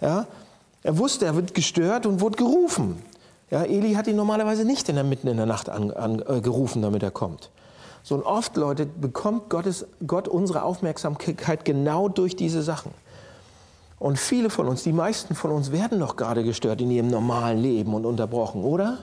Ja? 0.00 0.26
Er 0.82 0.98
wusste, 0.98 1.26
er 1.26 1.34
wird 1.34 1.54
gestört 1.54 2.06
und 2.06 2.20
wurde 2.20 2.36
gerufen. 2.36 3.02
Ja, 3.50 3.64
Eli 3.64 3.94
hat 3.94 4.06
ihn 4.06 4.16
normalerweise 4.16 4.64
nicht 4.64 4.88
in 4.88 4.94
der, 4.94 5.04
mitten 5.04 5.26
in 5.26 5.36
der 5.36 5.46
Nacht 5.46 5.68
an, 5.68 5.90
an, 5.90 6.20
äh, 6.20 6.40
damit 6.80 7.02
er 7.02 7.10
kommt. 7.10 7.50
So 8.02 8.14
und 8.14 8.22
oft, 8.22 8.56
Leute, 8.56 8.86
bekommt 8.86 9.48
Gottes, 9.50 9.86
Gott 10.06 10.28
unsere 10.28 10.62
Aufmerksamkeit 10.62 11.64
genau 11.64 12.08
durch 12.08 12.36
diese 12.36 12.62
Sachen. 12.62 12.92
Und 13.98 14.18
viele 14.18 14.48
von 14.48 14.68
uns, 14.68 14.84
die 14.84 14.92
meisten 14.92 15.34
von 15.34 15.50
uns 15.50 15.72
werden 15.72 15.98
noch 15.98 16.16
gerade 16.16 16.44
gestört 16.44 16.80
in 16.80 16.90
ihrem 16.90 17.08
normalen 17.08 17.58
Leben 17.58 17.94
und 17.94 18.06
unterbrochen, 18.06 18.62
oder? 18.62 18.98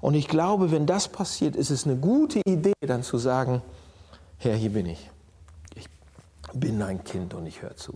Und 0.00 0.14
ich 0.14 0.26
glaube, 0.26 0.72
wenn 0.72 0.86
das 0.86 1.06
passiert, 1.06 1.54
ist 1.54 1.70
es 1.70 1.86
eine 1.86 1.96
gute 1.96 2.40
Idee, 2.44 2.72
dann 2.80 3.04
zu 3.04 3.18
sagen, 3.18 3.62
Herr, 4.38 4.56
hier 4.56 4.70
bin 4.70 4.86
ich. 4.86 5.08
Ich 5.76 5.86
bin 6.52 6.80
dein 6.80 7.04
Kind 7.04 7.34
und 7.34 7.46
ich 7.46 7.62
höre 7.62 7.76
zu. 7.76 7.94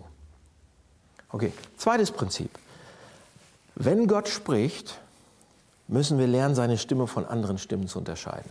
Okay, 1.33 1.53
zweites 1.77 2.13
Prinzip. 2.13 2.51
Wenn 3.77 4.07
Gott 4.07 4.29
spricht, 4.29 4.99
müssen 5.87 6.19
wir 6.19 6.27
lernen, 6.27 6.55
seine 6.55 6.79
Stimme 6.79 7.07
von 7.07 7.27
anderen 7.27 7.59
Stimmen 7.59 7.89
zu 7.89 7.99
unterscheiden. 7.99 8.51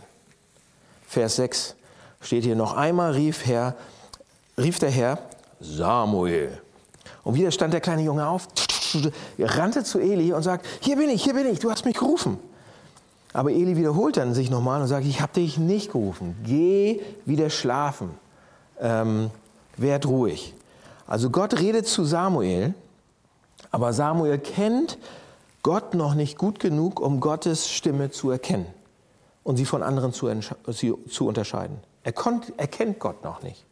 Vers 1.06 1.36
6 1.36 1.74
steht 2.20 2.44
hier 2.44 2.54
noch 2.54 2.74
einmal, 2.74 3.12
rief, 3.12 3.44
Herr, 3.44 3.74
rief 4.56 4.78
der 4.78 4.90
Herr 4.90 5.18
Samuel. 5.60 6.60
Und 7.24 7.34
wieder 7.34 7.50
stand 7.50 7.74
der 7.74 7.80
kleine 7.80 8.02
Junge 8.02 8.26
auf, 8.26 8.46
rannte 9.38 9.82
zu 9.82 9.98
Eli 9.98 10.32
und 10.32 10.44
sagt, 10.44 10.64
hier 10.80 10.96
bin 10.96 11.10
ich, 11.10 11.24
hier 11.24 11.34
bin 11.34 11.46
ich, 11.46 11.58
du 11.58 11.72
hast 11.72 11.84
mich 11.84 11.96
gerufen. 11.96 12.38
Aber 13.32 13.50
Eli 13.50 13.76
wiederholt 13.76 14.16
dann 14.16 14.32
sich 14.32 14.48
nochmal 14.48 14.80
und 14.80 14.86
sagt, 14.86 15.04
ich 15.04 15.20
habe 15.20 15.32
dich 15.32 15.58
nicht 15.58 15.90
gerufen, 15.90 16.36
geh 16.44 17.02
wieder 17.24 17.50
schlafen, 17.50 18.10
ähm, 18.80 19.30
werd 19.76 20.06
ruhig. 20.06 20.54
Also 21.08 21.30
Gott 21.30 21.58
redet 21.58 21.88
zu 21.88 22.04
Samuel, 22.04 22.74
aber 23.70 23.92
Samuel 23.92 24.38
kennt 24.38 24.98
Gott 25.62 25.94
noch 25.94 26.14
nicht 26.14 26.38
gut 26.38 26.60
genug, 26.60 27.00
um 27.00 27.20
Gottes 27.20 27.68
Stimme 27.70 28.10
zu 28.10 28.30
erkennen 28.30 28.66
und 29.42 29.56
sie 29.56 29.64
von 29.64 29.82
anderen 29.82 30.12
zu, 30.12 30.30
zu 31.08 31.26
unterscheiden. 31.26 31.78
Er, 32.04 32.14
er 32.56 32.66
kennt 32.68 32.98
Gott 32.98 33.24
noch 33.24 33.42
nicht. 33.42 33.64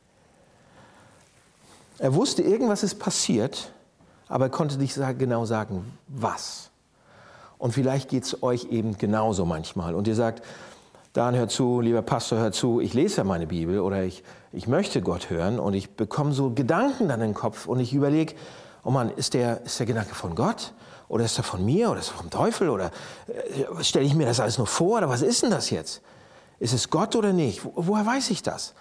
Er 1.99 2.15
wusste, 2.15 2.43
irgendwas 2.43 2.83
ist 2.83 2.99
passiert, 2.99 3.71
aber 4.29 4.47
er 4.47 4.51
konnte 4.51 4.77
nicht 4.79 4.99
genau 5.19 5.45
sagen, 5.45 5.97
was. 6.09 6.71
Und 7.59 7.73
vielleicht 7.73 8.09
geht 8.09 8.25
es 8.25 8.43
euch 8.43 8.65
eben 8.71 8.99
genauso 8.99 9.45
manchmal. 9.45 9.95
Und 9.95 10.09
ihr 10.09 10.17
sagt, 10.17 10.43
Dan, 11.15 11.37
hör 11.37 11.47
zu, 11.47 11.81
lieber 11.81 12.03
Pastor, 12.03 12.41
hör 12.41 12.51
zu, 12.51 12.81
ich 12.81 12.93
lese 12.93 13.19
ja 13.19 13.25
meine 13.25 13.47
Bibel 13.47 13.79
oder 13.79 14.03
ich, 14.03 14.25
ich 14.51 14.67
möchte 14.67 15.01
Gott 15.01 15.31
hören 15.31 15.61
und 15.61 15.73
ich 15.73 15.91
bekomme 15.91 16.33
so 16.33 16.51
Gedanken 16.51 17.07
dann 17.09 17.21
in 17.21 17.29
den 17.29 17.35
Kopf 17.35 17.67
und 17.67 17.79
ich 17.79 17.95
überlege, 17.95 18.35
oh 18.85 18.91
Mann, 18.91 19.11
ist 19.11 19.35
der, 19.35 19.62
ist 19.62 19.79
der 19.79 19.87
Gedanke 19.87 20.14
von 20.14 20.35
Gott 20.35 20.73
oder 21.09 21.25
ist 21.25 21.38
er 21.38 21.45
von 21.45 21.64
mir 21.64 21.91
oder 21.91 22.00
ist 22.00 22.11
er 22.11 22.17
vom 22.17 22.31
Teufel 22.31 22.69
oder 22.69 22.91
äh, 23.26 23.83
stelle 23.83 24.05
ich 24.05 24.14
mir 24.14 24.26
das 24.26 24.41
alles 24.41 24.59
nur 24.59 24.67
vor 24.67 24.99
oder 24.99 25.09
was 25.09 25.23
ist 25.23 25.43
denn 25.43 25.50
das 25.50 25.71
jetzt? 25.71 26.03
Ist 26.59 26.73
es 26.73 26.91
Gott 26.91 27.17
oder 27.17 27.33
nicht? 27.33 27.62
Woher 27.64 28.07
weiß 28.07 28.31
ich 28.31 28.43
das? 28.43 28.75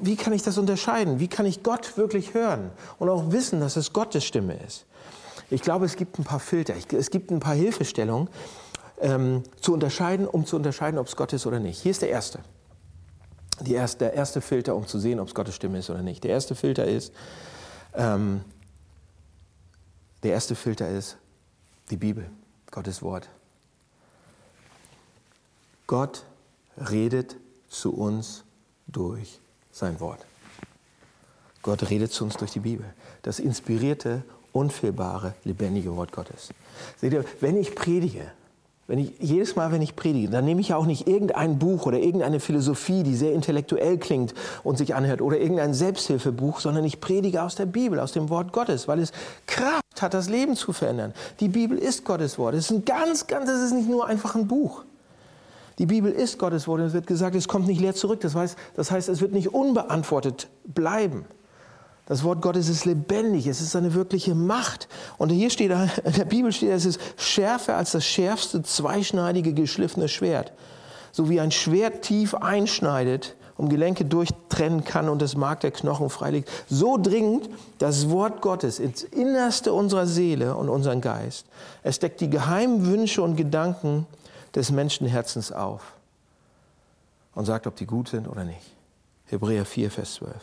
Wie 0.00 0.16
kann 0.16 0.32
ich 0.32 0.42
das 0.42 0.58
unterscheiden? 0.58 1.20
Wie 1.20 1.28
kann 1.28 1.46
ich 1.46 1.62
Gott 1.62 1.96
wirklich 1.96 2.34
hören 2.34 2.70
und 2.98 3.08
auch 3.08 3.30
wissen, 3.30 3.60
dass 3.60 3.76
es 3.76 3.92
Gottes 3.92 4.24
Stimme 4.24 4.58
ist? 4.66 4.84
Ich 5.48 5.62
glaube, 5.62 5.84
es 5.86 5.96
gibt 5.96 6.18
ein 6.18 6.24
paar 6.24 6.40
Filter, 6.40 6.74
es 6.92 7.10
gibt 7.10 7.30
ein 7.30 7.38
paar 7.38 7.54
Hilfestellungen 7.54 8.28
ähm, 9.00 9.44
zu 9.60 9.72
unterscheiden, 9.72 10.26
um 10.26 10.44
zu 10.44 10.56
unterscheiden, 10.56 10.98
ob 10.98 11.06
es 11.06 11.14
Gott 11.14 11.32
ist 11.32 11.46
oder 11.46 11.60
nicht. 11.60 11.80
Hier 11.80 11.92
ist 11.92 12.02
der 12.02 12.08
erste. 12.08 12.40
Erste, 13.64 13.98
der 13.98 14.14
erste 14.14 14.40
Filter, 14.40 14.74
um 14.74 14.86
zu 14.86 14.98
sehen, 14.98 15.20
ob 15.20 15.28
es 15.28 15.34
Gottes 15.34 15.54
Stimme 15.54 15.78
ist 15.78 15.88
oder 15.88 16.02
nicht. 16.02 16.24
Der 16.24 16.32
erste 16.32 16.54
Filter 16.54 16.84
ist, 16.84 17.12
ähm, 17.94 18.42
der 20.26 20.34
erste 20.34 20.56
Filter 20.56 20.88
ist 20.88 21.18
die 21.88 21.96
Bibel, 21.96 22.28
Gottes 22.72 23.00
Wort. 23.00 23.28
Gott 25.86 26.24
redet 26.90 27.36
zu 27.68 27.94
uns 27.94 28.42
durch 28.88 29.38
sein 29.70 30.00
Wort. 30.00 30.26
Gott 31.62 31.88
redet 31.90 32.10
zu 32.10 32.24
uns 32.24 32.36
durch 32.36 32.50
die 32.50 32.58
Bibel. 32.58 32.86
Das 33.22 33.38
inspirierte, 33.38 34.24
unfehlbare, 34.50 35.34
lebendige 35.44 35.94
Wort 35.94 36.10
Gottes. 36.10 36.48
Seht 36.96 37.12
ihr, 37.12 37.24
wenn 37.40 37.56
ich 37.56 37.76
predige, 37.76 38.32
wenn 38.88 38.98
ich, 38.98 39.12
jedes 39.20 39.54
Mal, 39.54 39.70
wenn 39.70 39.82
ich 39.82 39.94
predige, 39.94 40.28
dann 40.28 40.44
nehme 40.44 40.60
ich 40.60 40.70
ja 40.70 40.76
auch 40.76 40.86
nicht 40.86 41.06
irgendein 41.06 41.60
Buch 41.60 41.86
oder 41.86 42.00
irgendeine 42.00 42.40
Philosophie, 42.40 43.04
die 43.04 43.14
sehr 43.14 43.32
intellektuell 43.32 43.98
klingt 43.98 44.34
und 44.64 44.76
sich 44.76 44.96
anhört, 44.96 45.22
oder 45.22 45.38
irgendein 45.38 45.72
Selbsthilfebuch, 45.72 46.58
sondern 46.58 46.84
ich 46.84 47.00
predige 47.00 47.44
aus 47.44 47.54
der 47.54 47.66
Bibel, 47.66 48.00
aus 48.00 48.10
dem 48.10 48.28
Wort 48.28 48.52
Gottes, 48.52 48.88
weil 48.88 48.98
es 48.98 49.12
Kraft 49.46 49.85
hat, 50.02 50.14
das 50.14 50.28
Leben 50.28 50.56
zu 50.56 50.72
verändern. 50.72 51.14
Die 51.40 51.48
Bibel 51.48 51.78
ist 51.78 52.04
Gottes 52.04 52.38
Wort. 52.38 52.54
Es 52.54 52.66
ist 52.66 52.70
ein 52.70 52.84
ganz, 52.84 53.26
ganz, 53.26 53.50
es 53.50 53.62
ist 53.62 53.72
nicht 53.72 53.88
nur 53.88 54.06
einfach 54.06 54.34
ein 54.34 54.46
Buch. 54.46 54.84
Die 55.78 55.86
Bibel 55.86 56.10
ist 56.10 56.38
Gottes 56.38 56.66
Wort 56.66 56.80
es 56.80 56.94
wird 56.94 57.06
gesagt, 57.06 57.36
es 57.36 57.48
kommt 57.48 57.66
nicht 57.66 57.80
leer 57.80 57.94
zurück. 57.94 58.20
Das 58.20 58.34
heißt, 58.34 58.56
das 58.74 58.90
heißt, 58.90 59.08
es 59.08 59.20
wird 59.20 59.32
nicht 59.32 59.52
unbeantwortet 59.52 60.48
bleiben. 60.64 61.26
Das 62.06 62.22
Wort 62.22 62.40
Gottes 62.40 62.68
ist 62.68 62.84
lebendig, 62.84 63.48
es 63.48 63.60
ist 63.60 63.74
eine 63.74 63.92
wirkliche 63.92 64.34
Macht. 64.34 64.88
Und 65.18 65.30
hier 65.30 65.50
steht, 65.50 65.72
in 65.72 66.12
der 66.12 66.24
Bibel 66.24 66.52
steht, 66.52 66.70
es 66.70 66.86
ist 66.86 67.00
schärfer 67.16 67.76
als 67.76 67.90
das 67.92 68.04
schärfste 68.04 68.62
zweischneidige 68.62 69.52
geschliffene 69.52 70.08
Schwert. 70.08 70.52
So 71.10 71.28
wie 71.28 71.40
ein 71.40 71.50
Schwert 71.50 72.02
tief 72.02 72.34
einschneidet, 72.34 73.34
um 73.56 73.68
Gelenke 73.68 74.04
durchtrennen 74.04 74.84
kann 74.84 75.08
und 75.08 75.22
das 75.22 75.36
Mark 75.36 75.60
der 75.60 75.70
Knochen 75.70 76.10
freilegt. 76.10 76.50
So 76.68 76.98
dringend 76.98 77.48
das 77.78 78.10
Wort 78.10 78.42
Gottes 78.42 78.78
ins 78.78 79.02
Innerste 79.02 79.72
unserer 79.72 80.06
Seele 80.06 80.56
und 80.56 80.68
unseren 80.68 81.00
Geist. 81.00 81.46
Es 81.82 81.98
deckt 81.98 82.20
die 82.20 82.30
geheimen 82.30 82.86
Wünsche 82.86 83.22
und 83.22 83.36
Gedanken 83.36 84.06
des 84.54 84.70
Menschenherzens 84.70 85.52
auf 85.52 85.82
und 87.34 87.44
sagt, 87.44 87.66
ob 87.66 87.76
die 87.76 87.86
gut 87.86 88.08
sind 88.08 88.28
oder 88.28 88.44
nicht. 88.44 88.72
Hebräer 89.26 89.64
4, 89.64 89.90
Vers 89.90 90.14
12. 90.14 90.34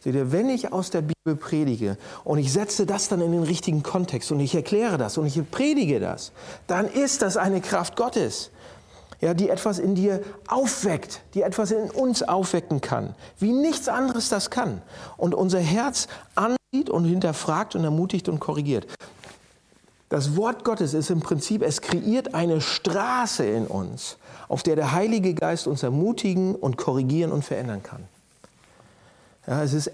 Seht 0.00 0.14
ihr, 0.16 0.32
wenn 0.32 0.48
ich 0.48 0.72
aus 0.72 0.90
der 0.90 1.02
Bibel 1.02 1.36
predige 1.36 1.96
und 2.24 2.38
ich 2.38 2.52
setze 2.52 2.86
das 2.86 3.08
dann 3.08 3.20
in 3.20 3.30
den 3.30 3.44
richtigen 3.44 3.84
Kontext 3.84 4.32
und 4.32 4.40
ich 4.40 4.54
erkläre 4.54 4.98
das 4.98 5.16
und 5.16 5.26
ich 5.26 5.50
predige 5.50 6.00
das, 6.00 6.32
dann 6.66 6.88
ist 6.88 7.22
das 7.22 7.36
eine 7.36 7.60
Kraft 7.60 7.94
Gottes, 7.94 8.50
ja, 9.22 9.34
die 9.34 9.48
etwas 9.48 9.78
in 9.78 9.94
dir 9.94 10.20
aufweckt, 10.48 11.22
die 11.34 11.42
etwas 11.42 11.70
in 11.70 11.90
uns 11.90 12.24
aufwecken 12.24 12.80
kann, 12.80 13.14
wie 13.38 13.52
nichts 13.52 13.88
anderes 13.88 14.28
das 14.28 14.50
kann. 14.50 14.82
Und 15.16 15.32
unser 15.32 15.60
Herz 15.60 16.08
ansieht 16.34 16.90
und 16.90 17.04
hinterfragt 17.04 17.76
und 17.76 17.84
ermutigt 17.84 18.28
und 18.28 18.40
korrigiert. 18.40 18.86
Das 20.08 20.36
Wort 20.36 20.64
Gottes 20.64 20.92
ist 20.92 21.08
im 21.08 21.20
Prinzip, 21.20 21.62
es 21.62 21.80
kreiert 21.80 22.34
eine 22.34 22.60
Straße 22.60 23.46
in 23.46 23.68
uns, 23.68 24.16
auf 24.48 24.64
der 24.64 24.74
der 24.74 24.90
Heilige 24.90 25.34
Geist 25.34 25.68
uns 25.68 25.84
ermutigen 25.84 26.56
und 26.56 26.76
korrigieren 26.76 27.30
und 27.30 27.44
verändern 27.44 27.82
kann. 27.82 28.02
Ja, 29.46 29.62
es, 29.62 29.72
ist, 29.72 29.92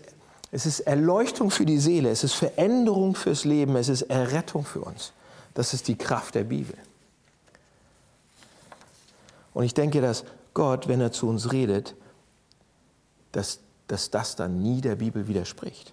es 0.51 0.64
ist 0.64 0.81
Erleuchtung 0.81 1.51
für 1.51 1.67
die 1.67 1.79
Seele, 1.79 2.09
es 2.09 2.25
ist 2.25 2.33
Veränderung 2.33 3.14
fürs 3.14 3.45
Leben, 3.45 3.77
es 3.77 3.91
ist 3.91 4.03
Errettung 4.03 4.64
für 4.64 4.81
uns. 4.81 5.12
Das 5.53 5.75
ist 5.75 5.87
die 5.87 5.97
Kraft 5.97 6.35
der 6.35 6.45
Bibel. 6.45 6.75
Und 9.55 9.65
ich 9.65 9.75
denke, 9.75 10.01
dass 10.01 10.25
Gott, 10.55 10.89
wenn 10.89 11.01
er 11.01 11.13
zu 11.13 11.29
uns 11.29 11.53
redet, 11.53 11.95
dass, 13.33 13.61
dass 13.87 14.11
das 14.11 14.37
dann 14.37 14.63
nie 14.63 14.81
der 14.81 14.97
Bibel 14.97 15.29
widerspricht. 15.29 15.93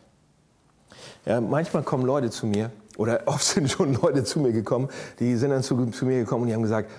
Ja, 1.26 1.42
manchmal 1.42 1.84
kommen 1.84 2.06
Leute 2.06 2.30
zu 2.30 2.46
mir 2.46 2.72
oder 2.98 3.22
oft 3.26 3.44
sind 3.44 3.70
schon 3.70 3.94
Leute 3.94 4.24
zu 4.24 4.40
mir 4.40 4.52
gekommen, 4.52 4.90
die 5.20 5.36
sind 5.36 5.52
dann 5.52 5.64
zu, 5.64 5.86
zu 5.88 6.06
mir 6.06 6.20
gekommen 6.20 6.44
und 6.44 6.48
die 6.50 6.54
haben 6.54 6.64
gesagt, 6.64 6.90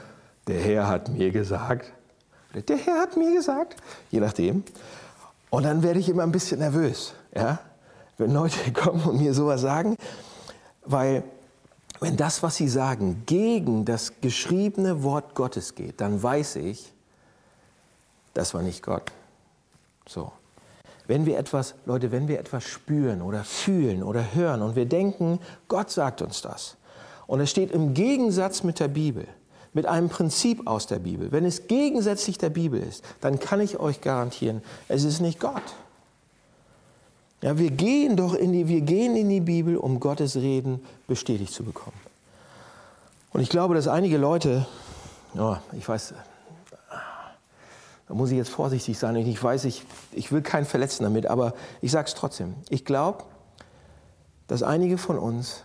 der 0.47 0.61
Herr 0.61 0.87
hat 0.87 1.09
mir 1.09 1.31
gesagt, 1.31 1.93
der 2.69 2.77
Herr 2.77 3.01
hat 3.01 3.17
mir 3.17 3.35
gesagt, 3.35 3.77
je 4.11 4.21
nachdem. 4.21 4.63
Und 5.51 5.65
dann 5.65 5.83
werde 5.83 6.01
ich 6.01 6.09
immer 6.09 6.23
ein 6.23 6.33
bisschen 6.33 6.61
nervös, 6.61 7.15
ja? 7.35 7.59
wenn 8.19 8.33
Leute 8.33 8.73
kommen 8.73 9.03
und 9.05 9.21
mir 9.21 9.35
sowas 9.35 9.61
sagen, 9.61 9.97
weil 10.85 11.23
wenn 12.01 12.17
das, 12.17 12.43
was 12.43 12.57
sie 12.57 12.69
sagen, 12.69 13.23
gegen 13.27 13.85
das 13.85 14.21
geschriebene 14.21 15.03
Wort 15.03 15.35
Gottes 15.35 15.75
geht, 15.75 16.01
dann 16.01 16.23
weiß 16.23 16.57
ich, 16.57 16.93
das 18.35 18.53
war 18.55 18.63
nicht 18.63 18.83
Gott. 18.83 19.13
So. 20.07 20.33
Wenn 21.07 21.25
wir 21.25 21.39
etwas, 21.39 21.75
Leute, 21.87 22.11
wenn 22.11 22.29
wir 22.29 22.39
etwas 22.39 22.65
spüren 22.65 23.23
oder 23.23 23.45
fühlen 23.45 24.03
oder 24.03 24.35
hören 24.35 24.63
und 24.63 24.77
wir 24.77 24.87
denken, 24.87 25.39
Gott 25.69 25.91
sagt 25.91 26.21
uns 26.21 26.43
das, 26.43 26.77
und 27.27 27.41
es 27.41 27.51
steht 27.51 27.71
im 27.71 27.95
Gegensatz 27.95 28.63
mit 28.63 28.79
der 28.79 28.89
Bibel, 28.89 29.27
mit 29.73 29.87
einem 29.87 30.09
Prinzip 30.09 30.67
aus 30.67 30.87
der 30.87 30.99
Bibel, 30.99 31.33
wenn 31.33 31.45
es 31.45 31.67
gegensätzlich 31.67 32.39
der 32.39 32.51
Bibel 32.51 32.81
ist, 32.81 33.05
dann 33.21 33.39
kann 33.39 33.61
ich 33.61 33.79
euch 33.79 34.01
garantieren, 34.01 34.63
es 34.89 35.05
ist 35.05 35.21
nicht 35.21 35.41
Gott. 35.41 35.63
Ja, 37.43 37.59
wir 37.59 37.71
gehen 37.71 38.17
doch 38.17 38.35
in 38.35 38.53
die, 38.53 38.67
wir 38.67 38.81
gehen 38.81 39.17
in 39.17 39.29
die 39.29 39.41
Bibel, 39.41 39.77
um 39.77 40.01
Gottes 40.01 40.37
Reden 40.37 40.81
bestätigt 41.07 41.53
zu 41.53 41.65
bekommen. 41.65 41.99
Und 43.33 43.43
ich 43.43 43.51
glaube, 43.51 43.75
dass 43.75 43.89
einige 43.89 44.17
Leute, 44.17 44.67
oh, 45.37 45.57
ich 45.73 45.87
weiß, 45.87 46.15
da 48.09 48.15
muss 48.15 48.31
ich 48.31 48.37
jetzt 48.37 48.51
vorsichtig 48.51 48.99
sein. 48.99 49.17
Ich 49.17 49.43
weiß, 49.43 49.65
ich, 49.65 49.83
ich 50.13 50.33
will 50.33 50.41
keinen 50.41 50.65
verletzen 50.65 51.03
damit, 51.03 51.27
aber 51.27 51.55
ich 51.83 51.91
sage 51.91 52.07
es 52.07 52.15
trotzdem. 52.15 52.55
Ich 52.71 52.85
glaube, 52.85 53.25
dass 54.47 54.63
einige 54.63 54.97
von 54.97 55.19
uns 55.19 55.65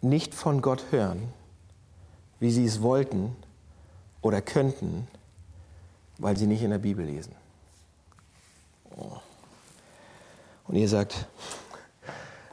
nicht 0.00 0.34
von 0.34 0.60
Gott 0.62 0.84
hören, 0.90 1.28
wie 2.40 2.50
sie 2.50 2.64
es 2.64 2.82
wollten 2.82 3.36
oder 4.20 4.42
könnten, 4.42 5.06
weil 6.18 6.36
sie 6.36 6.46
nicht 6.46 6.62
in 6.62 6.70
der 6.70 6.78
Bibel 6.78 7.06
lesen. 7.06 7.34
Oh. 8.96 9.18
Und 10.68 10.76
ihr 10.76 10.88
sagt, 10.88 11.26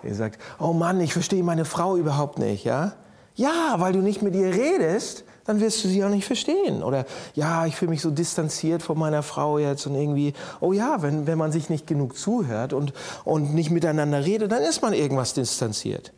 ihr 0.03 0.15
sagt, 0.15 0.39
oh 0.59 0.73
Mann, 0.73 0.99
ich 1.01 1.13
verstehe 1.13 1.43
meine 1.43 1.65
Frau 1.65 1.95
überhaupt 1.95 2.39
nicht, 2.39 2.63
ja? 2.63 2.93
Ja, 3.35 3.75
weil 3.77 3.93
du 3.93 3.99
nicht 3.99 4.21
mit 4.21 4.35
ihr 4.35 4.53
redest, 4.53 5.23
dann 5.45 5.61
wirst 5.61 5.83
du 5.83 5.87
sie 5.87 6.03
auch 6.03 6.09
nicht 6.09 6.27
verstehen. 6.27 6.83
Oder 6.83 7.05
ja, 7.33 7.65
ich 7.65 7.75
fühle 7.75 7.89
mich 7.89 8.01
so 8.01 8.11
distanziert 8.11 8.83
von 8.83 8.99
meiner 8.99 9.23
Frau 9.23 9.57
jetzt 9.57 9.87
und 9.87 9.95
irgendwie, 9.95 10.33
oh 10.59 10.73
ja, 10.73 11.01
wenn, 11.01 11.25
wenn 11.25 11.37
man 11.37 11.51
sich 11.51 11.69
nicht 11.69 11.87
genug 11.87 12.17
zuhört 12.17 12.73
und, 12.73 12.93
und 13.23 13.55
nicht 13.55 13.71
miteinander 13.71 14.23
redet, 14.25 14.51
dann 14.51 14.61
ist 14.61 14.81
man 14.81 14.93
irgendwas 14.93 15.33
distanziert. 15.33 16.13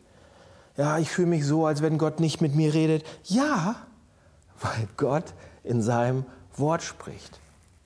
Ja, 0.76 0.98
ich 0.98 1.10
fühle 1.10 1.28
mich 1.28 1.46
so, 1.46 1.64
als 1.64 1.80
wenn 1.80 1.96
Gott 1.96 2.20
nicht 2.20 2.40
mit 2.40 2.54
mir 2.54 2.74
redet. 2.74 3.04
Ja, 3.24 3.76
weil 4.60 4.88
Gott 4.96 5.32
in 5.64 5.80
seinem 5.80 6.24
Wort 6.56 6.82
spricht. 6.82 7.38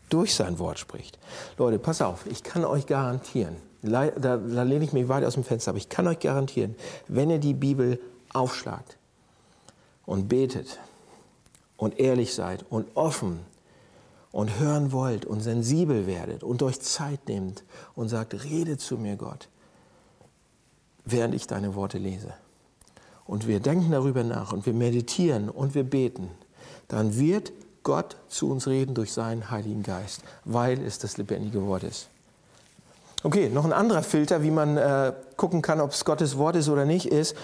Durch 0.08 0.34
sein 0.34 0.58
Wort 0.58 0.78
spricht. 0.78 1.18
Leute, 1.58 1.78
pass 1.78 2.00
auf, 2.00 2.26
ich 2.26 2.42
kann 2.42 2.64
euch 2.64 2.86
garantieren, 2.86 3.56
da, 3.82 4.08
da 4.36 4.62
lehne 4.62 4.84
ich 4.84 4.92
mich 4.92 5.08
weit 5.08 5.24
aus 5.24 5.34
dem 5.34 5.44
Fenster, 5.44 5.70
aber 5.70 5.78
ich 5.78 5.88
kann 5.88 6.06
euch 6.06 6.18
garantieren, 6.18 6.74
wenn 7.08 7.30
ihr 7.30 7.38
die 7.38 7.54
Bibel 7.54 8.00
aufschlagt 8.32 8.96
und 10.04 10.28
betet, 10.28 10.78
und 11.76 11.98
ehrlich 11.98 12.34
seid 12.34 12.64
und 12.70 12.88
offen 12.96 13.40
und 14.32 14.58
hören 14.58 14.92
wollt 14.92 15.24
und 15.24 15.40
sensibel 15.40 16.06
werdet 16.06 16.42
und 16.42 16.62
euch 16.62 16.80
Zeit 16.80 17.28
nehmt 17.28 17.64
und 17.94 18.08
sagt, 18.08 18.44
rede 18.44 18.78
zu 18.78 18.96
mir 18.96 19.16
Gott, 19.16 19.48
während 21.04 21.34
ich 21.34 21.46
deine 21.46 21.74
Worte 21.74 21.98
lese. 21.98 22.34
Und 23.24 23.46
wir 23.46 23.60
denken 23.60 23.90
darüber 23.90 24.24
nach 24.24 24.52
und 24.52 24.66
wir 24.66 24.74
meditieren 24.74 25.48
und 25.48 25.74
wir 25.74 25.84
beten, 25.84 26.30
dann 26.88 27.18
wird 27.18 27.52
Gott 27.82 28.16
zu 28.28 28.50
uns 28.50 28.66
reden 28.66 28.94
durch 28.94 29.12
seinen 29.12 29.50
Heiligen 29.50 29.82
Geist, 29.82 30.22
weil 30.44 30.80
es 30.82 30.98
das 30.98 31.16
lebendige 31.18 31.64
Wort 31.66 31.84
ist. 31.84 32.08
Okay, 33.22 33.48
noch 33.48 33.64
ein 33.64 33.72
anderer 33.72 34.02
Filter, 34.02 34.42
wie 34.42 34.50
man 34.50 34.76
äh, 34.76 35.12
gucken 35.36 35.62
kann, 35.62 35.80
ob 35.80 35.92
es 35.92 36.04
Gottes 36.04 36.36
Wort 36.36 36.56
ist 36.56 36.68
oder 36.68 36.84
nicht, 36.84 37.06
ist, 37.06 37.34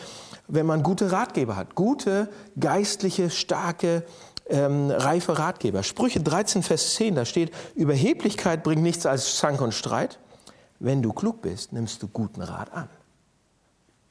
wenn 0.49 0.67
man 0.67 0.83
gute 0.83 1.13
Ratgeber 1.13 1.57
hat. 1.57 1.75
Gute, 1.75 2.29
geistliche, 2.59 3.31
starke, 3.31 4.05
ähm, 4.49 4.91
reife 4.91 5.39
Ratgeber. 5.39 5.83
Sprüche 5.83 6.21
13, 6.21 6.63
Vers 6.63 6.95
10, 6.95 7.15
da 7.15 7.25
steht, 7.25 7.53
Überheblichkeit 7.75 8.63
bringt 8.63 8.83
nichts 8.83 9.07
als 9.07 9.39
Zank 9.39 9.61
und 9.61 9.73
Streit. 9.73 10.19
Wenn 10.79 11.01
du 11.01 11.13
klug 11.13 11.43
bist, 11.43 11.73
nimmst 11.73 12.03
du 12.03 12.09
guten 12.09 12.43
Rat 12.43 12.73
an. 12.73 12.89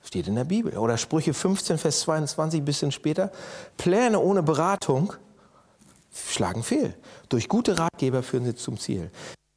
Steht 0.04 0.28
in 0.28 0.36
der 0.36 0.46
Bibel. 0.46 0.78
Oder 0.78 0.98
Sprüche 0.98 1.34
15, 1.34 1.78
Vers 1.78 2.02
22, 2.02 2.62
ein 2.62 2.66
bisschen 2.66 2.92
später. 2.92 3.32
Pläne 3.78 4.20
ohne 4.20 4.42
Beratung 4.42 5.14
schlagen 6.28 6.64
fehl. 6.64 6.96
Durch 7.30 7.48
gute 7.48 7.78
Ratgeber 7.78 8.24
führen 8.24 8.46
sie 8.46 8.56
zum 8.56 8.80
Ziel. 8.80 9.12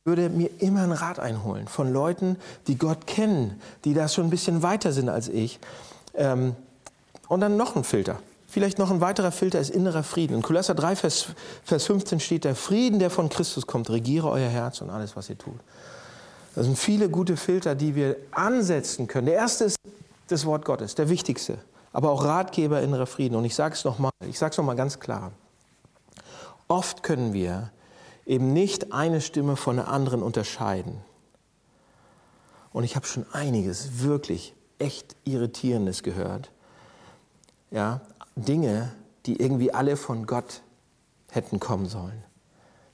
Würde 0.04 0.28
mir 0.28 0.50
immer 0.58 0.82
einen 0.82 0.92
Rat 0.92 1.18
einholen 1.18 1.66
von 1.66 1.92
Leuten, 1.92 2.36
die 2.66 2.76
Gott 2.76 3.06
kennen, 3.06 3.60
die 3.84 3.94
da 3.94 4.06
schon 4.08 4.24
ein 4.24 4.30
bisschen 4.30 4.62
weiter 4.62 4.92
sind 4.92 5.08
als 5.08 5.28
ich. 5.28 5.58
Ähm, 6.14 6.54
und 7.28 7.40
dann 7.40 7.56
noch 7.56 7.74
ein 7.74 7.84
Filter. 7.84 8.18
Vielleicht 8.46 8.78
noch 8.78 8.90
ein 8.90 9.00
weiterer 9.00 9.32
Filter 9.32 9.58
ist 9.58 9.70
innerer 9.70 10.04
Frieden. 10.04 10.34
In 10.34 10.42
Kolosser 10.42 10.74
3, 10.74 10.94
Vers, 10.94 11.26
Vers 11.64 11.86
15 11.86 12.20
steht, 12.20 12.44
der 12.44 12.54
Frieden, 12.54 12.98
der 12.98 13.10
von 13.10 13.28
Christus 13.28 13.66
kommt, 13.66 13.90
regiere 13.90 14.30
euer 14.30 14.48
Herz 14.48 14.80
und 14.80 14.90
alles, 14.90 15.16
was 15.16 15.28
ihr 15.28 15.36
tut. 15.36 15.58
Das 16.54 16.66
sind 16.66 16.78
viele 16.78 17.08
gute 17.08 17.36
Filter, 17.36 17.74
die 17.74 17.96
wir 17.96 18.16
ansetzen 18.30 19.08
können. 19.08 19.26
Der 19.26 19.34
erste 19.34 19.64
ist 19.64 19.76
das 20.28 20.46
Wort 20.46 20.64
Gottes, 20.64 20.94
der 20.94 21.08
wichtigste, 21.08 21.58
aber 21.92 22.10
auch 22.10 22.24
Ratgeber 22.24 22.80
innerer 22.80 23.06
Frieden. 23.06 23.34
Und 23.34 23.44
ich 23.44 23.54
sage 23.54 23.74
es 23.74 23.84
nochmal, 23.84 24.12
ich 24.28 24.38
sage 24.38 24.52
es 24.52 24.58
nochmal 24.58 24.76
ganz 24.76 25.00
klar. 25.00 25.32
Oft 26.68 27.02
können 27.02 27.32
wir 27.32 27.70
eben 28.26 28.52
nicht 28.52 28.92
eine 28.92 29.20
Stimme 29.20 29.56
von 29.56 29.76
der 29.76 29.88
anderen 29.88 30.22
unterscheiden. 30.22 31.00
Und 32.72 32.84
ich 32.84 32.96
habe 32.96 33.06
schon 33.06 33.26
einiges 33.32 34.00
wirklich 34.00 34.54
echt 34.78 35.16
Irritierendes 35.24 36.02
gehört. 36.02 36.50
Ja, 37.70 38.00
Dinge, 38.36 38.92
die 39.26 39.40
irgendwie 39.40 39.72
alle 39.72 39.96
von 39.96 40.26
Gott 40.26 40.62
hätten 41.30 41.60
kommen 41.60 41.88
sollen. 41.88 42.24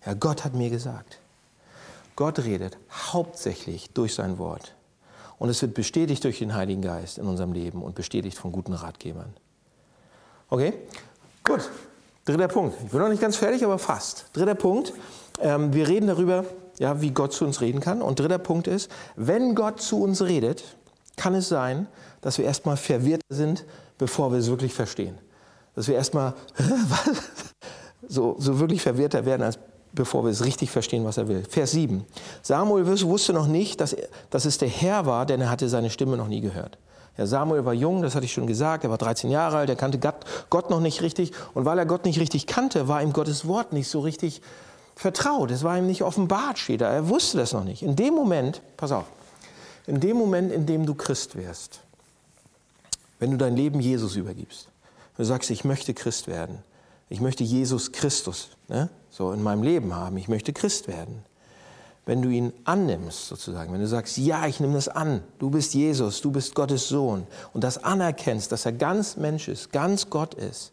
Ja, 0.05 0.14
Gott 0.14 0.45
hat 0.45 0.55
mir 0.55 0.71
gesagt. 0.71 1.19
Gott 2.16 2.40
redet 2.40 2.77
hauptsächlich 2.90 3.90
durch 3.90 4.14
sein 4.14 4.38
Wort. 4.38 4.75
Und 5.38 5.49
es 5.49 5.62
wird 5.62 5.73
bestätigt 5.73 6.23
durch 6.25 6.38
den 6.38 6.55
Heiligen 6.55 6.83
Geist 6.83 7.16
in 7.16 7.27
unserem 7.27 7.53
Leben 7.53 7.83
und 7.83 7.95
bestätigt 7.95 8.37
von 8.37 8.53
guten 8.53 8.75
Ratgebern. 8.75 9.33
Okay? 10.51 10.75
Gut. 11.45 11.71
Dritter 12.27 12.49
Punkt. 12.49 12.77
Ich 12.85 12.90
bin 12.90 13.01
noch 13.01 13.09
nicht 13.09 13.23
ganz 13.23 13.37
fertig, 13.37 13.64
aber 13.64 13.79
fast. 13.79 14.27
Dritter 14.35 14.55
Punkt. 14.55 14.93
Ähm, 15.40 15.72
wir 15.72 15.88
reden 15.88 16.07
darüber, 16.07 16.44
ja, 16.79 17.00
wie 17.00 17.11
Gott 17.11 17.33
zu 17.33 17.44
uns 17.44 17.61
reden 17.61 17.81
kann. 17.81 18.03
Und 18.03 18.18
dritter 18.18 18.38
Punkt 18.38 18.66
ist, 18.66 18.90
wenn 19.16 19.55
Gott 19.55 19.81
zu 19.81 20.03
uns 20.03 20.22
redet, 20.22 20.64
kann 21.16 21.35
es 21.35 21.48
sein, 21.48 21.87
dass 22.20 22.38
wir 22.38 22.44
erstmal 22.44 22.76
verwirrt 22.76 23.22
sind, 23.29 23.64
bevor 23.98 24.33
wir 24.33 24.38
es 24.38 24.48
wirklich 24.48 24.72
verstehen. 24.72 25.18
Dass 25.74 25.88
wir 25.88 25.94
erstmal 25.94 26.35
so, 28.09 28.37
so 28.38 28.59
wirklich 28.59 28.83
verwirrter 28.83 29.24
werden, 29.24 29.42
als 29.42 29.59
bevor 29.92 30.24
wir 30.24 30.31
es 30.31 30.44
richtig 30.44 30.70
verstehen, 30.70 31.05
was 31.05 31.16
er 31.16 31.29
will. 31.29 31.42
Vers 31.48 31.72
7. 31.72 32.05
Samuel 32.42 32.87
wusste 32.87 33.33
noch 33.33 33.46
nicht, 33.46 33.81
dass, 33.81 33.96
dass 34.31 34.44
es 34.44 34.59
der 34.59 34.68
Herr 34.68 35.07
war, 35.07 35.26
denn 35.26 35.40
er 35.40 35.50
hatte 35.50 35.68
seine 35.68 35.90
Stimme 35.90 36.16
noch 36.16 36.29
nie 36.29 36.40
gehört. 36.40 36.79
Ja, 37.18 37.26
Samuel 37.26 37.64
war 37.64 37.74
jung, 37.74 38.03
das 38.03 38.14
hatte 38.14 38.24
ich 38.24 38.33
schon 38.33 38.46
gesagt, 38.46 38.85
er 38.85 38.90
war 38.90 38.98
13 38.98 39.31
Jahre 39.31 39.59
alt, 39.59 39.68
er 39.68 39.76
kannte 39.76 39.98
Gott 40.48 40.70
noch 40.70 40.81
nicht 40.81 41.03
richtig. 41.03 41.33
Und 41.55 41.64
weil 41.64 41.79
er 41.79 41.87
Gott 41.87 42.05
nicht 42.05 42.20
richtig 42.20 42.46
kannte, 42.46 42.88
war 42.88 43.03
ihm 43.03 43.12
Gottes 43.12 43.46
Wort 43.46 43.72
nicht 43.72 43.88
so 43.88 44.00
richtig 44.00 44.40
vertraut. 45.01 45.51
Es 45.51 45.65
war 45.65 45.79
ihm 45.79 45.87
nicht 45.87 46.03
offenbart, 46.03 46.59
steht 46.59 46.83
da. 46.83 46.91
Er 46.91 47.09
wusste 47.09 47.39
das 47.39 47.55
noch 47.55 47.65
nicht. 47.65 47.83
In 47.83 47.97
dem 47.97 48.13
Moment, 48.13 48.61
pass 48.77 48.93
auf, 48.93 49.07
in 49.87 49.99
dem 49.99 50.19
Moment, 50.19 50.53
in 50.53 50.67
dem 50.67 50.85
du 50.85 50.95
Christ 50.95 51.37
wirst, 51.37 51.81
wenn 53.19 53.31
du 53.31 53.39
dein 53.39 53.57
Leben 53.57 53.81
Jesus 53.81 54.15
übergibst, 54.15 54.69
du 55.17 55.25
sagst, 55.25 55.49
ich 55.49 55.65
möchte 55.65 55.95
Christ 55.95 56.29
werden, 56.29 56.59
ich 57.09 57.23
möchte 57.23 57.43
Jesus 57.45 57.93
Christus 57.93 58.51
ne, 58.69 58.91
so 59.09 59.33
in 59.33 59.43
meinem 59.43 59.63
Leben 59.63 59.95
haben, 59.95 60.19
ich 60.19 60.29
möchte 60.29 60.53
Christ 60.53 60.87
werden. 60.87 61.25
Wenn 62.05 62.21
du 62.21 62.29
ihn 62.29 62.53
annimmst, 62.65 63.29
sozusagen, 63.29 63.73
wenn 63.73 63.81
du 63.81 63.87
sagst, 63.87 64.19
ja, 64.19 64.47
ich 64.47 64.61
nehme 64.61 64.75
das 64.75 64.89
an, 64.89 65.23
du 65.39 65.49
bist 65.49 65.73
Jesus, 65.73 66.21
du 66.21 66.31
bist 66.31 66.55
Gottes 66.55 66.89
Sohn 66.89 67.27
und 67.55 67.65
das 67.65 67.83
anerkennst, 67.83 68.53
dass 68.53 68.67
er 68.67 68.73
ganz 68.73 69.17
Mensch 69.17 69.49
ist, 69.49 69.73
ganz 69.73 70.11
Gott 70.11 70.35
ist 70.35 70.73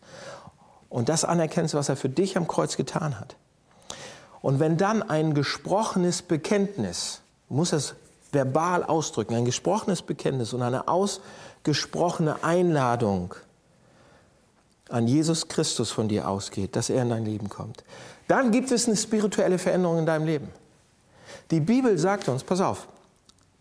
und 0.89 1.07
das 1.07 1.23
anerkennst, 1.23 1.75
was 1.75 1.87
er 1.87 1.95
für 1.95 2.09
dich 2.09 2.35
am 2.35 2.45
Kreuz 2.45 2.75
getan 2.75 3.21
hat. 3.21 3.37
Und 4.41 4.59
wenn 4.59 4.77
dann 4.77 5.01
ein 5.01 5.33
gesprochenes 5.33 6.21
Bekenntnis, 6.21 7.21
muss 7.49 7.71
das 7.71 7.95
verbal 8.31 8.83
ausdrücken, 8.83 9.35
ein 9.35 9.45
gesprochenes 9.45 10.01
Bekenntnis 10.01 10.53
und 10.53 10.61
eine 10.61 10.87
ausgesprochene 10.87 12.43
Einladung 12.43 13.33
an 14.89 15.07
Jesus 15.07 15.47
Christus 15.47 15.91
von 15.91 16.07
dir 16.07 16.27
ausgeht, 16.27 16.75
dass 16.75 16.89
er 16.89 17.01
in 17.01 17.09
dein 17.09 17.25
Leben 17.25 17.49
kommt, 17.49 17.83
dann 18.27 18.51
gibt 18.51 18.71
es 18.71 18.87
eine 18.87 18.97
spirituelle 18.97 19.57
Veränderung 19.57 19.99
in 19.99 20.05
deinem 20.05 20.25
Leben. 20.25 20.49
Die 21.51 21.59
Bibel 21.59 21.97
sagt 21.97 22.27
uns, 22.27 22.43
pass 22.43 22.61
auf, 22.61 22.87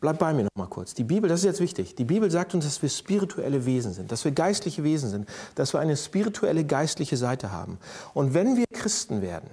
bleib 0.01 0.19
bei 0.19 0.33
mir 0.33 0.45
noch 0.45 0.51
mal 0.57 0.67
kurz. 0.67 0.95
Die 0.95 1.05
Bibel, 1.05 1.29
das 1.29 1.41
ist 1.41 1.47
jetzt 1.47 1.61
wichtig. 1.61 1.95
Die 1.95 2.05
Bibel 2.05 2.31
sagt 2.31 2.55
uns, 2.55 2.65
dass 2.65 2.83
wir 2.83 2.89
spirituelle 2.89 3.65
Wesen 3.65 3.93
sind, 3.93 4.11
dass 4.11 4.25
wir 4.25 4.33
geistliche 4.33 4.83
Wesen 4.85 5.11
sind, 5.11 5.29
dass 5.55 5.73
wir 5.73 5.81
eine 5.81 5.97
spirituelle 5.97 6.65
geistliche 6.65 7.17
Seite 7.17 7.53
haben. 7.53 7.79
Und 8.13 8.35
wenn 8.35 8.57
wir 8.57 8.65
Christen 8.73 9.23
werden, 9.23 9.49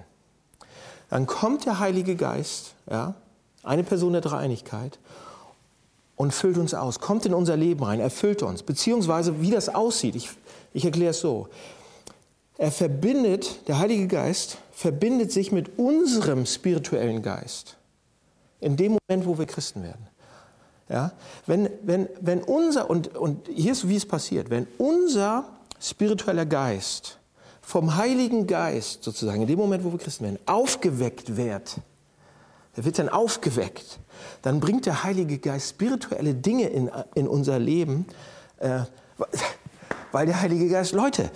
dann 1.14 1.26
kommt 1.26 1.64
der 1.64 1.78
Heilige 1.78 2.16
Geist, 2.16 2.74
ja, 2.90 3.14
eine 3.62 3.84
Person 3.84 4.14
der 4.14 4.20
Dreieinigkeit, 4.20 4.98
und 6.16 6.34
füllt 6.34 6.58
uns 6.58 6.74
aus, 6.74 6.98
kommt 6.98 7.24
in 7.24 7.34
unser 7.34 7.56
Leben 7.56 7.84
rein, 7.84 8.00
erfüllt 8.00 8.42
uns. 8.42 8.64
Beziehungsweise, 8.64 9.40
wie 9.40 9.52
das 9.52 9.72
aussieht, 9.72 10.16
ich, 10.16 10.30
ich 10.72 10.84
erkläre 10.84 11.12
es 11.12 11.20
so. 11.20 11.46
Er 12.58 12.72
verbindet, 12.72 13.68
der 13.68 13.78
Heilige 13.78 14.08
Geist 14.08 14.58
verbindet 14.72 15.30
sich 15.30 15.52
mit 15.52 15.78
unserem 15.78 16.46
spirituellen 16.46 17.22
Geist. 17.22 17.76
In 18.58 18.76
dem 18.76 18.98
Moment, 19.08 19.24
wo 19.24 19.38
wir 19.38 19.46
Christen 19.46 19.84
werden. 19.84 20.08
Ja? 20.88 21.12
Wenn, 21.46 21.70
wenn, 21.84 22.08
wenn 22.22 22.42
unser, 22.42 22.90
und, 22.90 23.14
und 23.14 23.46
hier 23.46 23.70
ist, 23.70 23.88
wie 23.88 23.94
es 23.94 24.04
passiert, 24.04 24.50
wenn 24.50 24.66
unser 24.78 25.44
spiritueller 25.80 26.44
Geist 26.44 27.20
vom 27.66 27.96
Heiligen 27.96 28.46
Geist 28.46 29.02
sozusagen, 29.02 29.42
in 29.42 29.48
dem 29.48 29.58
Moment, 29.58 29.84
wo 29.84 29.92
wir 29.92 29.98
Christen 29.98 30.24
werden, 30.24 30.38
aufgeweckt 30.46 31.36
wird, 31.36 31.76
er 32.76 32.84
wird 32.84 32.98
dann 32.98 33.08
aufgeweckt. 33.08 34.00
Dann 34.42 34.60
bringt 34.60 34.86
der 34.86 35.04
Heilige 35.04 35.38
Geist 35.38 35.70
spirituelle 35.70 36.34
Dinge 36.34 36.68
in, 36.68 36.90
in 37.14 37.28
unser 37.28 37.58
Leben. 37.58 38.06
Äh, 38.58 38.80
Weil 40.12 40.26
der 40.26 40.40
Heilige 40.40 40.68
Geist, 40.68 40.92
Leute, 40.92 41.30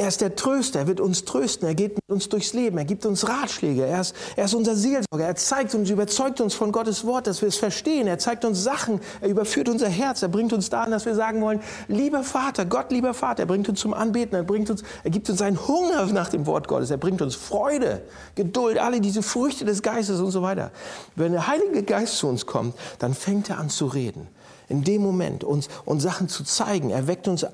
er 0.00 0.08
ist 0.08 0.22
der 0.22 0.34
Tröster, 0.34 0.80
er 0.80 0.86
wird 0.86 0.98
uns 0.98 1.26
trösten, 1.26 1.68
er 1.68 1.74
geht 1.74 1.94
mit 1.94 2.08
uns 2.08 2.30
durchs 2.30 2.54
Leben, 2.54 2.78
er 2.78 2.86
gibt 2.86 3.04
uns 3.04 3.28
Ratschläge, 3.28 3.84
er 3.84 4.00
ist, 4.00 4.16
er 4.34 4.46
ist 4.46 4.54
unser 4.54 4.74
Seelsorger, 4.74 5.26
er 5.26 5.36
zeigt 5.36 5.74
uns, 5.74 5.90
überzeugt 5.90 6.40
uns 6.40 6.54
von 6.54 6.72
Gottes 6.72 7.04
Wort, 7.04 7.26
dass 7.26 7.42
wir 7.42 7.48
es 7.48 7.56
verstehen, 7.56 8.06
er 8.06 8.18
zeigt 8.18 8.46
uns 8.46 8.64
Sachen, 8.64 9.02
er 9.20 9.28
überführt 9.28 9.68
unser 9.68 9.90
Herz, 9.90 10.22
er 10.22 10.28
bringt 10.28 10.54
uns 10.54 10.70
dahin, 10.70 10.90
dass 10.90 11.04
wir 11.04 11.14
sagen 11.14 11.42
wollen, 11.42 11.60
lieber 11.86 12.22
Vater, 12.22 12.64
Gott, 12.64 12.90
lieber 12.90 13.12
Vater, 13.12 13.42
er 13.42 13.46
bringt 13.46 13.68
uns 13.68 13.78
zum 13.78 13.92
Anbeten, 13.92 14.34
er, 14.34 14.42
bringt 14.42 14.70
uns, 14.70 14.82
er 15.04 15.10
gibt 15.10 15.28
uns 15.28 15.42
einen 15.42 15.68
Hunger 15.68 16.06
nach 16.06 16.30
dem 16.30 16.46
Wort 16.46 16.66
Gottes, 16.66 16.90
er 16.90 16.96
bringt 16.96 17.20
uns 17.20 17.34
Freude, 17.34 18.00
Geduld, 18.36 18.78
alle 18.78 19.02
diese 19.02 19.22
Früchte 19.22 19.66
des 19.66 19.82
Geistes 19.82 20.18
und 20.18 20.30
so 20.30 20.40
weiter. 20.40 20.70
Wenn 21.14 21.32
der 21.32 21.46
Heilige 21.46 21.82
Geist 21.82 22.16
zu 22.16 22.26
uns 22.26 22.46
kommt, 22.46 22.74
dann 23.00 23.12
fängt 23.12 23.50
er 23.50 23.58
an 23.58 23.68
zu 23.68 23.84
reden. 23.84 24.28
In 24.70 24.82
dem 24.82 25.02
Moment 25.02 25.44
uns, 25.44 25.68
uns 25.84 26.02
Sachen 26.02 26.30
zu 26.30 26.42
zeigen, 26.42 26.88
er 26.88 27.06
weckt 27.06 27.28
uns, 27.28 27.44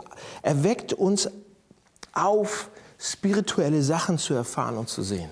er 0.43 0.63
weckt 0.63 0.93
uns 0.93 1.29
auf, 2.17 2.71
spirituelle 2.99 3.83
Sachen 3.83 4.19
zu 4.19 4.35
erfahren 4.35 4.77
und 4.79 4.89
zu 4.89 5.03
sehen. 5.03 5.31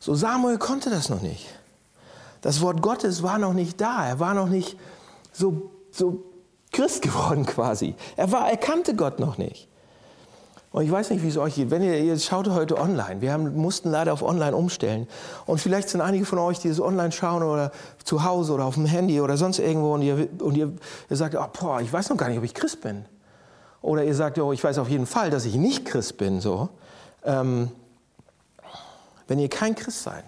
So 0.00 0.14
Samuel 0.14 0.58
konnte 0.58 0.90
das 0.90 1.08
noch 1.08 1.20
nicht. 1.20 1.46
Das 2.40 2.60
Wort 2.60 2.82
Gottes 2.82 3.22
war 3.22 3.38
noch 3.38 3.52
nicht 3.52 3.80
da. 3.80 4.06
Er 4.06 4.20
war 4.20 4.34
noch 4.34 4.48
nicht 4.48 4.78
so, 5.32 5.70
so 5.90 6.24
Christ 6.72 7.02
geworden 7.02 7.46
quasi. 7.46 7.94
Er, 8.16 8.30
war, 8.30 8.48
er 8.48 8.56
kannte 8.56 8.94
Gott 8.94 9.18
noch 9.18 9.38
nicht. 9.38 9.68
Und 10.70 10.84
ich 10.84 10.90
weiß 10.90 11.10
nicht, 11.10 11.22
wie 11.22 11.28
es 11.28 11.38
euch 11.38 11.54
geht. 11.54 11.70
Wenn 11.70 11.82
ihr, 11.82 11.98
ihr 11.98 12.18
schaut 12.18 12.48
heute 12.48 12.78
online. 12.78 13.20
Wir 13.20 13.32
haben, 13.32 13.56
mussten 13.56 13.90
leider 13.90 14.12
auf 14.12 14.22
online 14.22 14.54
umstellen. 14.54 15.08
Und 15.46 15.60
vielleicht 15.60 15.88
sind 15.88 16.02
einige 16.02 16.26
von 16.26 16.38
euch, 16.38 16.58
die 16.58 16.68
es 16.68 16.80
online 16.80 17.10
schauen 17.10 17.42
oder 17.42 17.72
zu 18.04 18.22
Hause 18.22 18.52
oder 18.52 18.64
auf 18.64 18.74
dem 18.74 18.84
Handy 18.84 19.20
oder 19.20 19.36
sonst 19.36 19.58
irgendwo 19.58 19.94
und 19.94 20.02
ihr, 20.02 20.28
und 20.40 20.56
ihr, 20.56 20.72
ihr 21.08 21.16
sagt, 21.16 21.34
oh, 21.34 21.46
boah, 21.58 21.80
ich 21.80 21.92
weiß 21.92 22.10
noch 22.10 22.16
gar 22.16 22.28
nicht, 22.28 22.38
ob 22.38 22.44
ich 22.44 22.54
Christ 22.54 22.82
bin. 22.82 23.06
Oder 23.80 24.04
ihr 24.04 24.14
sagt, 24.14 24.38
oh, 24.38 24.52
ich 24.52 24.62
weiß 24.62 24.78
auf 24.78 24.88
jeden 24.88 25.06
Fall, 25.06 25.30
dass 25.30 25.44
ich 25.44 25.54
nicht 25.54 25.84
Christ 25.84 26.16
bin. 26.16 26.40
So. 26.40 26.68
Ähm, 27.24 27.70
wenn 29.28 29.38
ihr 29.38 29.48
kein 29.48 29.74
Christ 29.74 30.02
seid, 30.02 30.24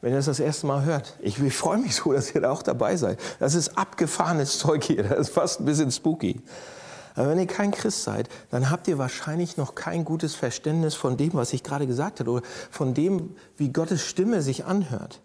wenn 0.00 0.12
ihr 0.12 0.16
das 0.16 0.26
das 0.26 0.40
erste 0.40 0.66
Mal 0.66 0.84
hört, 0.84 1.14
ich, 1.20 1.40
ich 1.40 1.56
freue 1.56 1.78
mich 1.78 1.96
so, 1.96 2.12
dass 2.12 2.34
ihr 2.34 2.42
da 2.42 2.50
auch 2.50 2.62
dabei 2.62 2.96
seid. 2.96 3.18
Das 3.40 3.54
ist 3.54 3.76
abgefahrenes 3.78 4.58
Zeug 4.58 4.84
hier, 4.84 5.02
das 5.02 5.28
ist 5.28 5.34
fast 5.34 5.60
ein 5.60 5.64
bisschen 5.64 5.90
spooky. 5.90 6.40
Aber 7.16 7.30
wenn 7.30 7.38
ihr 7.38 7.46
kein 7.46 7.70
Christ 7.70 8.02
seid, 8.02 8.28
dann 8.50 8.70
habt 8.70 8.88
ihr 8.88 8.98
wahrscheinlich 8.98 9.56
noch 9.56 9.74
kein 9.74 10.04
gutes 10.04 10.34
Verständnis 10.34 10.94
von 10.94 11.16
dem, 11.16 11.34
was 11.34 11.52
ich 11.52 11.62
gerade 11.62 11.86
gesagt 11.86 12.20
habe, 12.20 12.30
oder 12.30 12.42
von 12.70 12.92
dem, 12.92 13.34
wie 13.56 13.72
Gottes 13.72 14.02
Stimme 14.02 14.42
sich 14.42 14.64
anhört. 14.64 15.20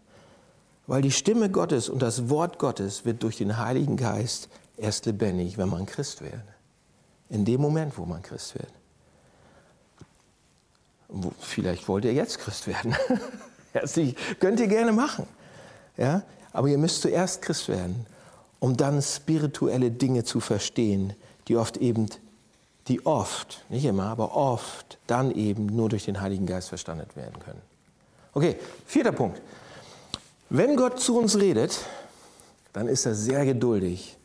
Weil 0.86 1.02
die 1.02 1.12
Stimme 1.12 1.50
Gottes 1.50 1.90
und 1.90 2.02
das 2.02 2.30
Wort 2.30 2.58
Gottes 2.60 3.06
wird 3.06 3.24
durch 3.24 3.38
den 3.38 3.58
Heiligen 3.58 3.98
Geist 3.98 4.50
erst 4.78 5.08
lebendig, 5.08 5.58
wenn 5.58 5.70
man 5.70 5.88
Christ 5.88 6.22
wird 6.22 6.44
in 7.30 7.46
dem 7.46 7.62
Moment, 7.62 7.98
wo 7.98 8.06
man 8.06 8.22
Christ 8.22 8.56
wird. 8.56 8.72
Vielleicht 11.40 11.88
wollt 11.88 12.06
ihr 12.06 12.14
jetzt 12.14 12.40
Christ 12.40 12.68
werden. 12.68 12.96
Herzlich, 13.74 14.16
könnt 14.40 14.60
ihr 14.60 14.68
gerne 14.68 14.92
machen. 14.92 15.26
Ja? 15.98 16.24
Aber 16.52 16.68
ihr 16.68 16.78
müsst 16.78 17.02
zuerst 17.02 17.42
Christ 17.42 17.68
werden, 17.68 18.06
um 18.60 18.76
dann 18.76 19.02
spirituelle 19.02 19.92
Dinge 19.92 20.24
zu 20.24 20.40
verstehen, 20.40 21.14
die 21.48 21.56
oft 21.56 21.78
eben, 21.78 22.08
die 22.88 23.06
oft, 23.06 23.64
nicht 23.70 23.86
immer, 23.86 24.06
aber 24.06 24.36
oft 24.36 24.98
dann 25.08 25.32
eben 25.32 25.68
nur 25.68 25.90
durch 25.90 26.06
den 26.06 26.22
Heiligen 26.22 26.46
Geist 26.46 26.70
verstanden 26.70 27.08
werden 27.16 27.40
können. 27.40 27.62
Okay, 28.34 28.58
vierter 28.86 29.12
Punkt. 29.12 29.42
Wenn 30.50 30.76
Gott 30.76 31.00
zu 31.00 31.18
uns 31.18 31.38
redet, 31.38 31.80
dann 32.74 32.88
ist 32.88 33.06
er 33.06 33.16
sehr 33.16 33.46
geduldig 33.46 34.18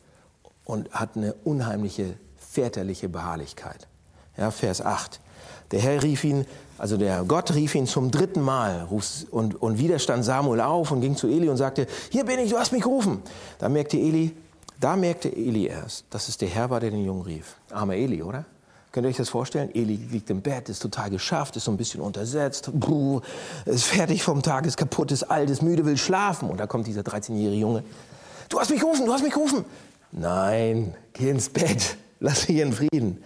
und 0.65 0.91
hat 0.93 1.17
eine 1.17 1.35
unheimliche 1.45 2.15
väterliche 2.55 3.09
Beharrlichkeit. 3.09 3.89
Ja, 4.37 4.51
Vers 4.51 4.81
8. 4.81 5.21
Der 5.71 5.81
Herr 5.81 6.03
rief 6.03 6.23
ihn, 6.25 6.47
also 6.79 6.97
der 6.97 7.25
Gott 7.25 7.55
rief 7.55 7.75
ihn 7.75 7.87
zum 7.87 8.11
dritten 8.11 8.41
Mal 8.41 8.87
und, 9.31 9.61
und 9.61 9.79
wieder 9.79 9.99
stand 9.99 10.25
Samuel 10.25 10.61
auf 10.61 10.91
und 10.91 11.01
ging 11.01 11.17
zu 11.17 11.27
Eli 11.27 11.49
und 11.49 11.57
sagte, 11.57 11.87
hier 12.11 12.25
bin 12.25 12.39
ich, 12.39 12.51
du 12.51 12.59
hast 12.59 12.73
mich 12.73 12.83
gerufen. 12.83 13.23
Da 13.59 13.69
merkte 13.69 13.97
Eli, 13.97 14.37
da 14.81 14.95
merkte 14.97 15.35
Eli 15.35 15.67
erst, 15.67 16.05
dass 16.11 16.29
es 16.29 16.39
der 16.39 16.49
Herr 16.49 16.71
war, 16.71 16.81
der 16.81 16.91
den 16.91 17.05
Jungen 17.05 17.23
rief. 17.23 17.57
Armer 17.71 17.95
Eli, 17.95 18.23
oder? 18.23 18.45
Könnt 18.93 19.07
ihr 19.07 19.11
euch 19.11 19.17
das 19.17 19.29
vorstellen? 19.29 19.71
Eli 19.75 19.97
liegt 19.97 20.31
im 20.31 20.41
Bett, 20.41 20.69
ist 20.69 20.81
total 20.81 21.11
geschafft, 21.11 21.57
ist 21.57 21.65
so 21.65 21.73
ein 21.73 21.77
bisschen 21.77 22.01
untersetzt, 22.01 22.71
buh, 22.73 23.21
ist 23.65 23.85
fertig 23.85 24.23
vom 24.23 24.43
Tag, 24.43 24.67
ist 24.67 24.77
kaputt, 24.77 25.11
ist 25.11 25.25
alt, 25.25 25.51
ist 25.51 25.63
müde, 25.63 25.85
will 25.85 25.97
schlafen. 25.97 26.49
Und 26.49 26.61
da 26.61 26.69
kommt 26.69 26.87
dieser 26.87 27.01
13-jährige 27.01 27.61
Junge. 27.61 27.83
Du 28.49 28.61
hast 28.61 28.71
mich 28.71 28.79
gerufen, 28.79 29.07
du 29.07 29.13
hast 29.13 29.25
mich 29.25 29.33
gerufen. 29.33 29.65
Nein, 30.13 30.95
geh 31.13 31.31
ins 31.31 31.49
Bett. 31.49 31.97
Lass 32.21 32.49
mich 32.49 32.59
in 32.59 32.73
Frieden. 32.73 33.23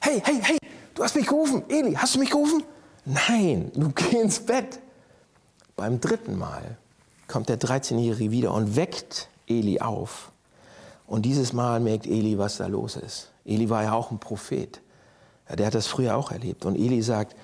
Hey, 0.00 0.22
hey, 0.24 0.40
hey, 0.42 0.58
du 0.94 1.02
hast 1.02 1.16
mich 1.16 1.26
gerufen. 1.26 1.64
Eli, 1.68 1.94
hast 1.94 2.14
du 2.14 2.18
mich 2.18 2.30
gerufen? 2.30 2.62
Nein, 3.04 3.70
du 3.74 3.90
geh 3.90 4.20
ins 4.20 4.40
Bett. 4.40 4.80
Beim 5.76 6.00
dritten 6.00 6.36
Mal 6.38 6.76
kommt 7.28 7.48
der 7.48 7.58
13-Jährige 7.58 8.30
wieder 8.30 8.52
und 8.52 8.76
weckt 8.76 9.28
Eli 9.46 9.80
auf. 9.80 10.32
Und 11.06 11.22
dieses 11.22 11.52
Mal 11.52 11.80
merkt 11.80 12.06
Eli, 12.06 12.38
was 12.38 12.56
da 12.56 12.66
los 12.66 12.96
ist. 12.96 13.30
Eli 13.44 13.70
war 13.70 13.82
ja 13.82 13.92
auch 13.92 14.10
ein 14.10 14.18
Prophet. 14.18 14.80
Ja, 15.48 15.56
der 15.56 15.66
hat 15.66 15.74
das 15.74 15.86
früher 15.86 16.16
auch 16.16 16.32
erlebt. 16.32 16.64
Und 16.64 16.76
Eli 16.76 17.02
sagt, 17.02 17.36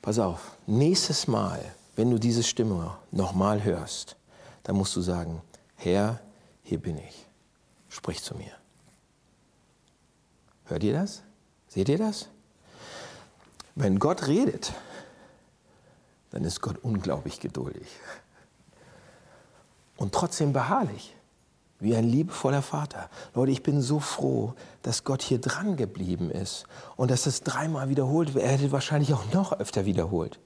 pass 0.00 0.18
auf, 0.18 0.56
nächstes 0.66 1.26
Mal, 1.26 1.60
wenn 1.94 2.10
du 2.10 2.18
diese 2.18 2.42
Stimme 2.42 2.96
nochmal 3.10 3.64
hörst, 3.64 4.16
dann 4.62 4.76
musst 4.76 4.96
du 4.96 5.00
sagen, 5.00 5.42
Herr, 5.76 6.20
hier 6.62 6.78
bin 6.78 6.98
ich. 6.98 7.26
Sprich 7.88 8.22
zu 8.22 8.34
mir. 8.34 8.52
Hört 10.66 10.82
ihr 10.82 10.92
das? 10.92 11.22
Seht 11.68 11.88
ihr 11.88 11.98
das? 11.98 12.28
Wenn 13.74 13.98
Gott 13.98 14.26
redet, 14.26 14.72
dann 16.30 16.44
ist 16.44 16.60
Gott 16.60 16.78
unglaublich 16.82 17.40
geduldig 17.40 17.86
und 19.96 20.12
trotzdem 20.12 20.52
beharrlich, 20.52 21.14
wie 21.78 21.94
ein 21.94 22.04
liebevoller 22.04 22.62
Vater. 22.62 23.10
Leute, 23.34 23.52
ich 23.52 23.62
bin 23.62 23.82
so 23.82 24.00
froh, 24.00 24.54
dass 24.82 25.04
Gott 25.04 25.22
hier 25.22 25.40
dran 25.40 25.76
geblieben 25.76 26.30
ist 26.30 26.66
und 26.96 27.10
dass 27.10 27.26
es 27.26 27.42
dreimal 27.42 27.88
wiederholt 27.88 28.34
wird. 28.34 28.44
Er 28.44 28.52
hätte 28.52 28.72
wahrscheinlich 28.72 29.12
auch 29.12 29.32
noch 29.32 29.52
öfter 29.52 29.84
wiederholt. 29.84 30.38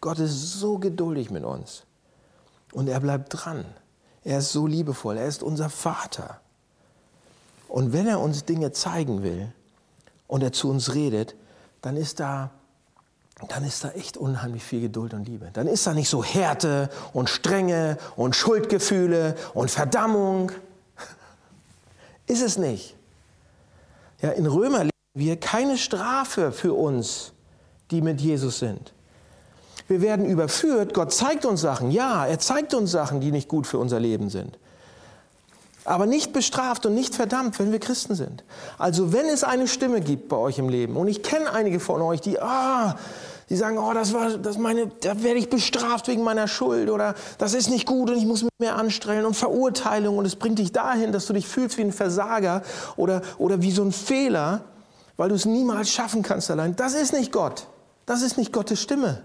Gott 0.00 0.18
ist 0.18 0.58
so 0.58 0.78
geduldig 0.78 1.30
mit 1.30 1.44
uns 1.44 1.84
und 2.72 2.88
er 2.88 3.00
bleibt 3.00 3.28
dran. 3.30 3.64
Er 4.24 4.38
ist 4.38 4.52
so 4.52 4.66
liebevoll, 4.66 5.16
er 5.16 5.26
ist 5.26 5.42
unser 5.42 5.70
Vater. 5.70 6.40
Und 7.68 7.92
wenn 7.92 8.06
er 8.06 8.20
uns 8.20 8.44
Dinge 8.44 8.72
zeigen 8.72 9.22
will, 9.22 9.52
und 10.26 10.42
er 10.42 10.52
zu 10.52 10.70
uns 10.70 10.94
redet, 10.94 11.34
dann 11.82 11.96
ist 11.96 12.20
da, 12.20 12.50
dann 13.48 13.64
ist 13.64 13.84
da 13.84 13.90
echt 13.90 14.16
unheimlich 14.16 14.62
viel 14.62 14.80
Geduld 14.80 15.14
und 15.14 15.28
Liebe. 15.28 15.50
Dann 15.52 15.66
ist 15.66 15.86
da 15.86 15.94
nicht 15.94 16.08
so 16.08 16.24
Härte 16.24 16.88
und 17.12 17.28
Strenge 17.28 17.98
und 18.16 18.34
Schuldgefühle 18.34 19.34
und 19.54 19.70
Verdammung. 19.70 20.52
Ist 22.26 22.42
es 22.42 22.56
nicht. 22.56 22.96
Ja, 24.22 24.30
in 24.30 24.46
Römer 24.46 24.84
leben 24.84 24.90
wir 25.14 25.38
keine 25.38 25.76
Strafe 25.76 26.52
für 26.52 26.72
uns, 26.72 27.32
die 27.90 28.00
mit 28.00 28.20
Jesus 28.20 28.60
sind. 28.60 28.94
Wir 29.88 30.00
werden 30.00 30.24
überführt, 30.24 30.94
Gott 30.94 31.12
zeigt 31.12 31.44
uns 31.44 31.60
Sachen, 31.60 31.90
ja, 31.90 32.24
er 32.24 32.38
zeigt 32.38 32.72
uns 32.72 32.90
Sachen, 32.90 33.20
die 33.20 33.30
nicht 33.30 33.48
gut 33.48 33.66
für 33.66 33.76
unser 33.78 34.00
Leben 34.00 34.30
sind 34.30 34.58
aber 35.84 36.06
nicht 36.06 36.32
bestraft 36.32 36.86
und 36.86 36.94
nicht 36.94 37.14
verdammt, 37.14 37.58
wenn 37.58 37.72
wir 37.72 37.78
Christen 37.78 38.14
sind. 38.14 38.44
Also 38.78 39.12
wenn 39.12 39.26
es 39.26 39.44
eine 39.44 39.68
Stimme 39.68 40.00
gibt 40.00 40.28
bei 40.28 40.36
euch 40.36 40.58
im 40.58 40.68
Leben, 40.68 40.96
und 40.96 41.08
ich 41.08 41.22
kenne 41.22 41.52
einige 41.52 41.80
von 41.80 42.00
euch, 42.00 42.20
die, 42.20 42.40
ah, 42.40 42.96
die 43.50 43.56
sagen, 43.56 43.78
oh, 43.78 43.92
das 43.92 44.14
war, 44.14 44.38
das 44.38 44.56
meine, 44.56 44.86
da 45.02 45.22
werde 45.22 45.38
ich 45.38 45.50
bestraft 45.50 46.08
wegen 46.08 46.22
meiner 46.22 46.48
Schuld 46.48 46.90
oder 46.90 47.14
das 47.38 47.52
ist 47.52 47.68
nicht 47.68 47.86
gut 47.86 48.10
und 48.10 48.16
ich 48.16 48.24
muss 48.24 48.42
mich 48.42 48.52
mehr 48.58 48.76
anstrengen 48.76 49.26
und 49.26 49.34
Verurteilung 49.34 50.16
und 50.16 50.24
es 50.24 50.36
bringt 50.36 50.58
dich 50.58 50.72
dahin, 50.72 51.12
dass 51.12 51.26
du 51.26 51.34
dich 51.34 51.46
fühlst 51.46 51.76
wie 51.76 51.82
ein 51.82 51.92
Versager 51.92 52.62
oder, 52.96 53.20
oder 53.36 53.60
wie 53.60 53.70
so 53.70 53.82
ein 53.82 53.92
Fehler, 53.92 54.62
weil 55.16 55.28
du 55.28 55.34
es 55.34 55.44
niemals 55.44 55.90
schaffen 55.90 56.22
kannst 56.22 56.50
allein. 56.50 56.74
Das 56.76 56.94
ist 56.94 57.12
nicht 57.12 57.32
Gott. 57.32 57.66
Das 58.06 58.22
ist 58.22 58.38
nicht 58.38 58.52
Gottes 58.52 58.80
Stimme. 58.80 59.22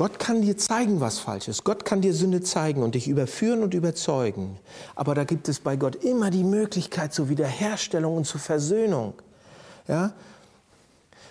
Gott 0.00 0.18
kann 0.18 0.40
dir 0.40 0.56
zeigen, 0.56 1.02
was 1.02 1.18
falsch 1.18 1.48
ist. 1.48 1.62
Gott 1.62 1.84
kann 1.84 2.00
dir 2.00 2.14
Sünde 2.14 2.40
zeigen 2.40 2.82
und 2.82 2.94
dich 2.94 3.06
überführen 3.06 3.62
und 3.62 3.74
überzeugen. 3.74 4.58
Aber 4.94 5.14
da 5.14 5.24
gibt 5.24 5.46
es 5.46 5.60
bei 5.60 5.76
Gott 5.76 5.94
immer 5.96 6.30
die 6.30 6.42
Möglichkeit 6.42 7.12
zur 7.12 7.28
Wiederherstellung 7.28 8.16
und 8.16 8.24
zur 8.24 8.40
Versöhnung. 8.40 9.12
Ja? 9.88 10.14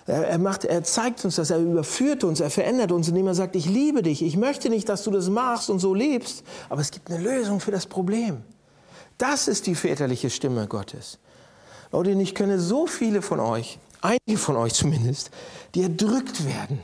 Er, 0.05 0.37
macht, 0.37 0.65
er 0.65 0.83
zeigt 0.83 1.25
uns 1.25 1.37
das, 1.37 1.49
er 1.49 1.57
überführt 1.57 2.23
uns, 2.23 2.41
er 2.41 2.51
verändert 2.51 2.91
uns, 2.91 3.07
indem 3.07 3.25
er 3.25 3.33
sagt, 3.33 3.55
ich 3.55 3.65
liebe 3.65 4.03
dich, 4.03 4.21
ich 4.21 4.37
möchte 4.37 4.69
nicht, 4.69 4.87
dass 4.87 5.03
du 5.03 5.09
das 5.09 5.29
machst 5.29 5.71
und 5.71 5.79
so 5.79 5.95
lebst, 5.95 6.43
aber 6.69 6.81
es 6.81 6.91
gibt 6.91 7.09
eine 7.09 7.23
Lösung 7.23 7.61
für 7.61 7.71
das 7.71 7.87
Problem. 7.87 8.43
Das 9.17 9.47
ist 9.47 9.65
die 9.65 9.73
väterliche 9.73 10.29
Stimme 10.29 10.67
Gottes. 10.67 11.17
Leute, 11.91 12.11
ich 12.11 12.35
kenne 12.35 12.59
so 12.59 12.85
viele 12.85 13.23
von 13.23 13.39
euch, 13.39 13.79
einige 14.01 14.37
von 14.37 14.57
euch 14.57 14.75
zumindest, 14.75 15.31
die 15.73 15.81
erdrückt 15.81 16.45
werden 16.45 16.81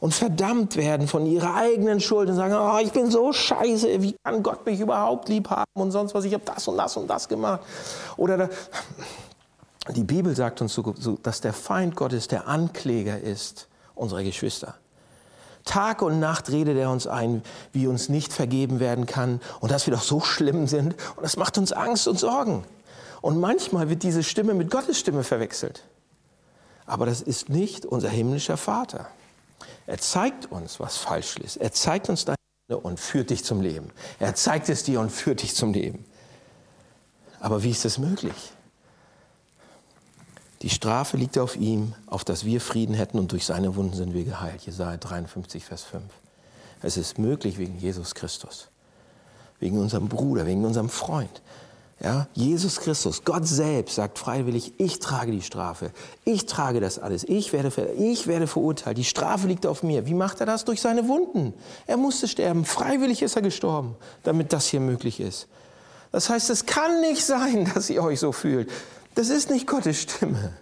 und 0.00 0.14
verdammt 0.14 0.76
werden 0.76 1.08
von 1.08 1.26
ihrer 1.26 1.54
eigenen 1.54 2.00
Schuld 2.00 2.28
und 2.28 2.36
sagen, 2.36 2.54
oh, 2.54 2.78
ich 2.82 2.92
bin 2.92 3.10
so 3.10 3.32
scheiße, 3.32 4.00
wie 4.02 4.16
kann 4.24 4.42
Gott 4.42 4.64
mich 4.64 4.80
überhaupt 4.80 5.28
lieb 5.28 5.50
haben 5.50 5.70
und 5.74 5.90
sonst 5.90 6.14
was, 6.14 6.24
ich 6.24 6.34
habe 6.34 6.44
das 6.44 6.68
und 6.68 6.76
das 6.76 6.96
und 6.96 7.08
das 7.08 7.28
gemacht. 7.28 7.60
Oder 8.16 8.36
da, 8.38 8.48
die 9.92 10.04
Bibel 10.04 10.36
sagt 10.36 10.60
uns, 10.60 10.74
so, 10.74 11.18
dass 11.22 11.40
der 11.40 11.52
Feind 11.52 11.96
Gottes 11.96 12.28
der 12.28 12.46
Ankläger 12.46 13.18
ist 13.18 13.68
unserer 13.94 14.22
Geschwister. 14.22 14.74
Tag 15.64 16.02
und 16.02 16.20
Nacht 16.20 16.50
redet 16.50 16.78
er 16.78 16.90
uns 16.90 17.06
ein, 17.06 17.42
wie 17.72 17.86
uns 17.86 18.08
nicht 18.08 18.32
vergeben 18.32 18.80
werden 18.80 19.06
kann 19.06 19.40
und 19.60 19.70
dass 19.70 19.86
wir 19.86 19.94
doch 19.94 20.02
so 20.02 20.20
schlimm 20.20 20.66
sind. 20.66 20.94
Und 21.16 21.22
das 21.22 21.36
macht 21.36 21.58
uns 21.58 21.72
Angst 21.72 22.08
und 22.08 22.18
Sorgen. 22.18 22.64
Und 23.20 23.38
manchmal 23.38 23.90
wird 23.90 24.02
diese 24.02 24.22
Stimme 24.22 24.54
mit 24.54 24.70
Gottes 24.70 24.98
Stimme 24.98 25.24
verwechselt. 25.24 25.82
Aber 26.86 27.04
das 27.04 27.20
ist 27.20 27.50
nicht 27.50 27.84
unser 27.84 28.08
himmlischer 28.08 28.56
Vater. 28.56 29.08
Er 29.86 29.98
zeigt 29.98 30.50
uns, 30.50 30.80
was 30.80 30.96
falsch 30.96 31.36
ist. 31.38 31.56
Er 31.56 31.72
zeigt 31.72 32.08
uns 32.08 32.24
deine 32.24 32.36
und 32.76 33.00
führt 33.00 33.30
dich 33.30 33.44
zum 33.44 33.60
Leben. 33.60 33.90
Er 34.18 34.34
zeigt 34.34 34.68
es 34.68 34.82
dir 34.82 35.00
und 35.00 35.10
führt 35.10 35.42
dich 35.42 35.54
zum 35.54 35.72
Leben. 35.72 36.04
Aber 37.40 37.62
wie 37.62 37.70
ist 37.70 37.84
das 37.84 37.98
möglich? 37.98 38.52
Die 40.62 40.70
Strafe 40.70 41.16
liegt 41.16 41.38
auf 41.38 41.56
ihm, 41.56 41.94
auf 42.06 42.24
dass 42.24 42.44
wir 42.44 42.60
Frieden 42.60 42.94
hätten 42.94 43.18
und 43.18 43.30
durch 43.30 43.46
seine 43.46 43.76
Wunden 43.76 43.94
sind 43.94 44.12
wir 44.12 44.24
geheilt. 44.24 44.62
Jesaja 44.62 44.96
53, 44.96 45.64
Vers 45.64 45.84
5. 45.84 46.04
Es 46.82 46.96
ist 46.96 47.18
möglich 47.18 47.58
wegen 47.58 47.78
Jesus 47.78 48.14
Christus, 48.14 48.68
wegen 49.60 49.78
unserem 49.78 50.08
Bruder, 50.08 50.46
wegen 50.46 50.64
unserem 50.64 50.88
Freund. 50.88 51.42
Ja, 52.00 52.28
Jesus 52.32 52.78
Christus, 52.78 53.24
Gott 53.24 53.46
selbst 53.48 53.96
sagt 53.96 54.18
freiwillig, 54.18 54.72
ich 54.78 55.00
trage 55.00 55.32
die 55.32 55.42
Strafe, 55.42 55.90
ich 56.24 56.46
trage 56.46 56.78
das 56.78 57.00
alles, 57.00 57.24
ich 57.24 57.52
werde, 57.52 57.72
ich 57.98 58.28
werde 58.28 58.46
verurteilt, 58.46 58.98
die 58.98 59.04
Strafe 59.04 59.48
liegt 59.48 59.66
auf 59.66 59.82
mir. 59.82 60.06
Wie 60.06 60.14
macht 60.14 60.38
er 60.38 60.46
das? 60.46 60.64
Durch 60.64 60.80
seine 60.80 61.08
Wunden. 61.08 61.54
Er 61.88 61.96
musste 61.96 62.28
sterben, 62.28 62.64
freiwillig 62.64 63.22
ist 63.22 63.34
er 63.34 63.42
gestorben, 63.42 63.96
damit 64.22 64.52
das 64.52 64.68
hier 64.68 64.78
möglich 64.78 65.18
ist. 65.18 65.48
Das 66.12 66.30
heißt, 66.30 66.50
es 66.50 66.66
kann 66.66 67.00
nicht 67.00 67.24
sein, 67.24 67.68
dass 67.74 67.90
ihr 67.90 68.02
euch 68.02 68.20
so 68.20 68.30
fühlt. 68.30 68.70
Das 69.16 69.28
ist 69.28 69.50
nicht 69.50 69.66
Gottes 69.66 70.02
Stimme. 70.02 70.52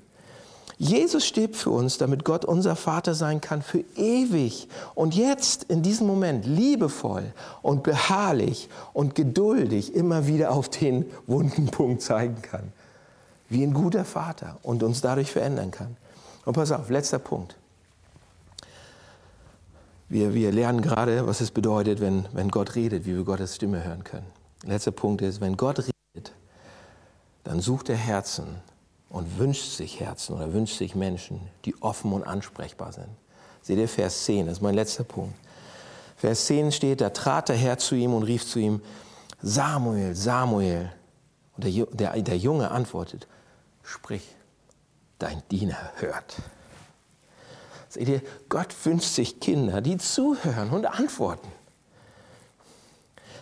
Jesus 0.78 1.24
stirbt 1.24 1.56
für 1.56 1.70
uns, 1.70 1.96
damit 1.96 2.24
Gott 2.24 2.44
unser 2.44 2.76
Vater 2.76 3.14
sein 3.14 3.40
kann 3.40 3.62
für 3.62 3.82
ewig. 3.96 4.68
Und 4.94 5.14
jetzt, 5.14 5.64
in 5.64 5.82
diesem 5.82 6.06
Moment, 6.06 6.44
liebevoll 6.44 7.32
und 7.62 7.82
beharrlich 7.82 8.68
und 8.92 9.14
geduldig 9.14 9.94
immer 9.94 10.26
wieder 10.26 10.52
auf 10.52 10.68
den 10.68 11.06
wunden 11.26 11.66
Punkt 11.66 12.02
zeigen 12.02 12.42
kann. 12.42 12.72
Wie 13.48 13.62
ein 13.62 13.72
guter 13.72 14.04
Vater 14.04 14.58
und 14.62 14.82
uns 14.82 15.00
dadurch 15.00 15.32
verändern 15.32 15.70
kann. 15.70 15.96
Und 16.44 16.52
pass 16.52 16.72
auf, 16.72 16.90
letzter 16.90 17.20
Punkt. 17.20 17.56
Wir, 20.08 20.34
wir 20.34 20.52
lernen 20.52 20.82
gerade, 20.82 21.26
was 21.26 21.40
es 21.40 21.50
bedeutet, 21.50 22.00
wenn, 22.00 22.28
wenn 22.32 22.50
Gott 22.50 22.74
redet, 22.74 23.06
wie 23.06 23.16
wir 23.16 23.24
Gottes 23.24 23.56
Stimme 23.56 23.82
hören 23.82 24.04
können. 24.04 24.26
Letzter 24.62 24.90
Punkt 24.90 25.22
ist, 25.22 25.40
wenn 25.40 25.56
Gott 25.56 25.78
redet, 25.78 26.32
dann 27.44 27.60
sucht 27.60 27.88
er 27.88 27.96
Herzen 27.96 28.56
und 29.16 29.38
wünscht 29.38 29.72
sich 29.72 29.98
Herzen 30.00 30.36
oder 30.36 30.52
wünscht 30.52 30.76
sich 30.76 30.94
Menschen, 30.94 31.40
die 31.64 31.74
offen 31.80 32.12
und 32.12 32.22
ansprechbar 32.24 32.92
sind. 32.92 33.08
Seht 33.62 33.78
ihr 33.78 33.88
Vers 33.88 34.24
10, 34.26 34.44
das 34.44 34.58
ist 34.58 34.62
mein 34.62 34.74
letzter 34.74 35.04
Punkt. 35.04 35.34
Vers 36.18 36.44
10 36.44 36.70
steht, 36.70 37.00
da 37.00 37.08
trat 37.08 37.48
der 37.48 37.56
Herr 37.56 37.78
zu 37.78 37.94
ihm 37.94 38.12
und 38.12 38.24
rief 38.24 38.46
zu 38.46 38.58
ihm, 38.58 38.82
Samuel, 39.40 40.14
Samuel. 40.14 40.92
Und 41.56 41.64
der, 41.64 41.86
der, 41.86 42.22
der 42.22 42.36
Junge 42.36 42.70
antwortet, 42.70 43.26
sprich, 43.82 44.22
dein 45.18 45.42
Diener 45.50 45.92
hört. 45.96 46.36
Seht 47.88 48.08
ihr, 48.10 48.20
Gott 48.50 48.74
wünscht 48.84 49.14
sich 49.14 49.40
Kinder, 49.40 49.80
die 49.80 49.96
zuhören 49.96 50.68
und 50.68 50.84
antworten. 50.84 51.48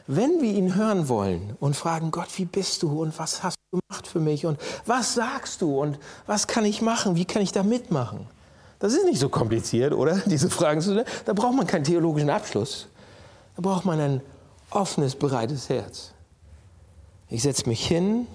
Wenn 0.06 0.40
wir 0.40 0.52
ihn 0.52 0.76
hören 0.76 1.08
wollen 1.08 1.56
und 1.58 1.74
fragen, 1.74 2.12
Gott, 2.12 2.28
wie 2.36 2.44
bist 2.44 2.84
du 2.84 3.02
und 3.02 3.18
was 3.18 3.42
hast 3.42 3.56
du 3.56 3.63
gemacht 3.80 4.06
für 4.06 4.20
mich 4.20 4.46
und 4.46 4.58
was 4.86 5.14
sagst 5.14 5.62
du 5.62 5.80
und 5.80 5.98
was 6.26 6.46
kann 6.46 6.64
ich 6.64 6.82
machen, 6.82 7.16
wie 7.16 7.24
kann 7.24 7.42
ich 7.42 7.52
da 7.52 7.62
mitmachen? 7.62 8.26
Das 8.78 8.92
ist 8.92 9.04
nicht 9.04 9.18
so 9.18 9.28
kompliziert, 9.28 9.92
oder? 9.92 10.16
Diese 10.26 10.50
Fragen 10.50 10.80
zu 10.80 10.90
stellen. 10.90 11.06
Da 11.24 11.32
braucht 11.32 11.54
man 11.54 11.66
keinen 11.66 11.84
theologischen 11.84 12.30
Abschluss. 12.30 12.86
Da 13.56 13.62
braucht 13.62 13.84
man 13.84 14.00
ein 14.00 14.20
offenes, 14.70 15.14
breites 15.14 15.68
Herz. 15.68 16.12
Ich 17.28 17.42
setze 17.42 17.68
mich 17.68 17.86
hin, 17.86 18.26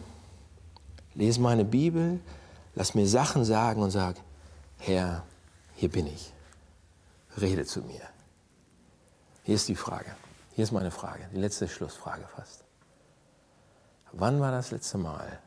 lese 1.13 1.39
meine 1.39 1.65
Bibel, 1.65 2.19
lass 2.75 2.95
mir 2.95 3.07
Sachen 3.07 3.45
sagen 3.45 3.81
und 3.81 3.91
sage, 3.91 4.19
Herr, 4.79 5.23
hier 5.75 5.89
bin 5.89 6.07
ich. 6.07 6.33
Rede 7.39 7.65
zu 7.65 7.81
mir. 7.81 8.01
Hier 9.43 9.55
ist 9.55 9.67
die 9.67 9.75
Frage. 9.75 10.15
Hier 10.55 10.63
ist 10.63 10.71
meine 10.71 10.91
Frage, 10.91 11.25
die 11.33 11.39
letzte 11.39 11.67
Schlussfrage 11.67 12.27
fast. 12.35 12.63
Wann 14.11 14.39
war 14.39 14.51
das 14.51 14.71
letzte 14.71 14.97
Mal, 14.97 15.39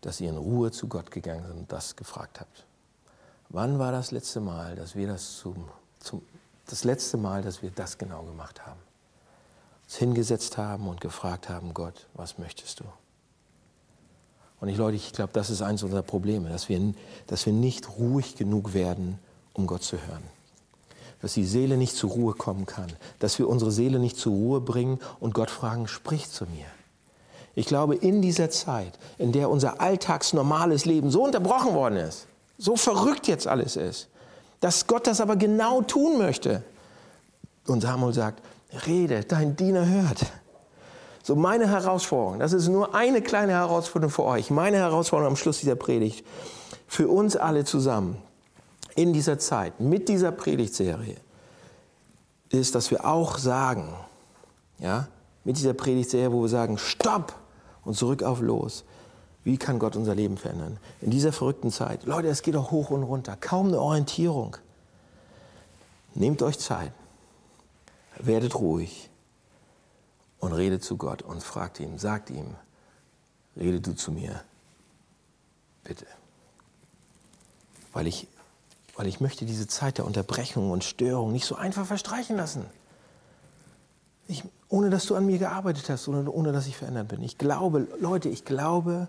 dass 0.00 0.20
ihr 0.20 0.30
in 0.30 0.36
Ruhe 0.36 0.70
zu 0.70 0.88
Gott 0.88 1.10
gegangen 1.10 1.46
sind 1.46 1.58
und 1.58 1.72
das 1.72 1.96
gefragt 1.96 2.40
habt? 2.40 2.66
Wann 3.48 3.78
war 3.78 3.92
das 3.92 4.10
letzte 4.10 4.40
Mal, 4.40 4.76
dass 4.76 4.96
wir 4.96 5.06
das 5.06 5.36
zum, 5.38 5.68
zum 5.98 6.22
das 6.66 6.84
letzte 6.84 7.16
Mal, 7.16 7.42
dass 7.42 7.62
wir 7.62 7.70
das 7.70 7.98
genau 7.98 8.22
gemacht 8.22 8.66
haben? 8.66 8.80
Uns 9.84 9.96
hingesetzt 9.96 10.56
haben 10.56 10.88
und 10.88 11.00
gefragt 11.00 11.48
haben, 11.48 11.74
Gott, 11.74 12.06
was 12.14 12.38
möchtest 12.38 12.80
du? 12.80 12.84
Und 14.60 14.68
ich 14.68 14.76
Leute, 14.76 14.96
ich 14.96 15.12
glaube, 15.12 15.32
das 15.32 15.50
ist 15.50 15.60
eines 15.60 15.82
unserer 15.82 16.02
Probleme, 16.02 16.48
dass 16.48 16.68
wir, 16.68 16.94
dass 17.26 17.46
wir 17.46 17.52
nicht 17.52 17.98
ruhig 17.98 18.36
genug 18.36 18.74
werden, 18.74 19.18
um 19.52 19.66
Gott 19.66 19.82
zu 19.82 20.00
hören 20.00 20.22
dass 21.22 21.34
die 21.34 21.44
Seele 21.44 21.76
nicht 21.76 21.96
zur 21.96 22.10
Ruhe 22.10 22.34
kommen 22.34 22.66
kann, 22.66 22.92
dass 23.20 23.38
wir 23.38 23.48
unsere 23.48 23.70
Seele 23.70 24.00
nicht 24.00 24.18
zur 24.18 24.32
Ruhe 24.32 24.60
bringen 24.60 24.98
und 25.20 25.32
Gott 25.34 25.50
fragen, 25.50 25.86
sprich 25.86 26.28
zu 26.28 26.44
mir. 26.44 26.66
Ich 27.54 27.66
glaube, 27.66 27.94
in 27.94 28.22
dieser 28.22 28.50
Zeit, 28.50 28.98
in 29.18 29.30
der 29.30 29.48
unser 29.48 29.80
alltagsnormales 29.80 30.84
Leben 30.84 31.10
so 31.10 31.24
unterbrochen 31.24 31.74
worden 31.74 31.96
ist, 31.96 32.26
so 32.58 32.76
verrückt 32.76 33.28
jetzt 33.28 33.46
alles 33.46 33.76
ist, 33.76 34.08
dass 34.60 34.86
Gott 34.86 35.06
das 35.06 35.20
aber 35.20 35.36
genau 35.36 35.82
tun 35.82 36.18
möchte. 36.18 36.62
Und 37.66 37.82
Samuel 37.82 38.14
sagt, 38.14 38.42
rede, 38.86 39.22
dein 39.24 39.54
Diener 39.54 39.86
hört. 39.86 40.26
So 41.22 41.36
meine 41.36 41.68
Herausforderung, 41.68 42.40
das 42.40 42.52
ist 42.52 42.66
nur 42.68 42.96
eine 42.96 43.22
kleine 43.22 43.52
Herausforderung 43.52 44.10
für 44.10 44.24
euch, 44.24 44.50
meine 44.50 44.78
Herausforderung 44.78 45.32
am 45.32 45.36
Schluss 45.36 45.60
dieser 45.60 45.76
Predigt, 45.76 46.26
für 46.88 47.08
uns 47.08 47.36
alle 47.36 47.64
zusammen 47.64 48.16
in 48.94 49.12
dieser 49.12 49.38
Zeit, 49.38 49.80
mit 49.80 50.08
dieser 50.08 50.32
Predigtserie, 50.32 51.16
ist, 52.50 52.74
dass 52.74 52.90
wir 52.90 53.04
auch 53.04 53.38
sagen, 53.38 53.94
ja, 54.78 55.08
mit 55.44 55.56
dieser 55.56 55.74
Predigtserie, 55.74 56.32
wo 56.32 56.42
wir 56.42 56.48
sagen, 56.48 56.78
stopp 56.78 57.34
und 57.84 57.94
zurück 57.96 58.22
auf 58.22 58.40
los. 58.40 58.84
Wie 59.44 59.56
kann 59.56 59.78
Gott 59.78 59.96
unser 59.96 60.14
Leben 60.14 60.36
verändern? 60.36 60.78
In 61.00 61.10
dieser 61.10 61.32
verrückten 61.32 61.72
Zeit. 61.72 62.04
Leute, 62.04 62.28
es 62.28 62.42
geht 62.42 62.54
doch 62.54 62.70
hoch 62.70 62.90
und 62.90 63.02
runter. 63.02 63.36
Kaum 63.36 63.68
eine 63.68 63.80
Orientierung. 63.80 64.56
Nehmt 66.14 66.42
euch 66.42 66.58
Zeit. 66.58 66.92
Werdet 68.18 68.54
ruhig. 68.54 69.10
Und 70.38 70.52
redet 70.52 70.84
zu 70.84 70.96
Gott 70.96 71.22
und 71.22 71.42
fragt 71.42 71.80
ihn, 71.80 71.98
sagt 71.98 72.30
ihm, 72.30 72.54
rede 73.56 73.80
du 73.80 73.94
zu 73.94 74.12
mir. 74.12 74.42
Bitte. 75.84 76.06
Weil 77.92 78.06
ich 78.06 78.26
weil 78.96 79.06
ich 79.06 79.20
möchte 79.20 79.44
diese 79.44 79.66
Zeit 79.66 79.98
der 79.98 80.06
Unterbrechung 80.06 80.70
und 80.70 80.84
Störung 80.84 81.32
nicht 81.32 81.46
so 81.46 81.56
einfach 81.56 81.86
verstreichen 81.86 82.36
lassen. 82.36 82.64
Ich, 84.28 84.44
ohne 84.68 84.90
dass 84.90 85.06
du 85.06 85.14
an 85.14 85.26
mir 85.26 85.38
gearbeitet 85.38 85.88
hast, 85.88 86.08
ohne, 86.08 86.30
ohne 86.30 86.52
dass 86.52 86.66
ich 86.66 86.76
verändert 86.76 87.08
bin. 87.08 87.22
Ich 87.22 87.38
glaube, 87.38 87.88
Leute, 88.00 88.28
ich 88.28 88.44
glaube, 88.44 89.08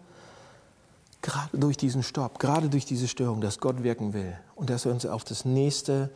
gerade 1.22 1.58
durch 1.58 1.78
diesen 1.78 2.04
Stopp, 2.04 2.40
gerade 2.40 2.70
durch 2.70 2.86
diese 2.86 3.08
Störung, 3.08 3.42
dass 3.42 3.60
Gott 3.60 3.84
wirken 3.84 4.14
will 4.14 4.38
und 4.56 4.70
dass 4.70 4.86
er 4.86 4.92
uns 4.92 5.06
auf 5.06 5.24
das 5.24 5.46
nächste 5.46 6.10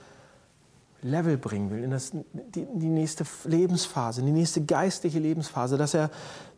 Level 1.02 1.38
bringen 1.38 1.70
will, 1.70 1.84
in 1.84 1.92
das, 1.92 2.12
die, 2.12 2.66
die 2.74 2.90
nächste 2.90 3.26
Lebensphase, 3.46 4.22
in 4.22 4.28
die 4.28 4.34
nächste 4.34 4.64
geistliche 4.64 5.20
Lebensphase, 5.20 5.78
dass 5.78 5.94
er 5.94 6.10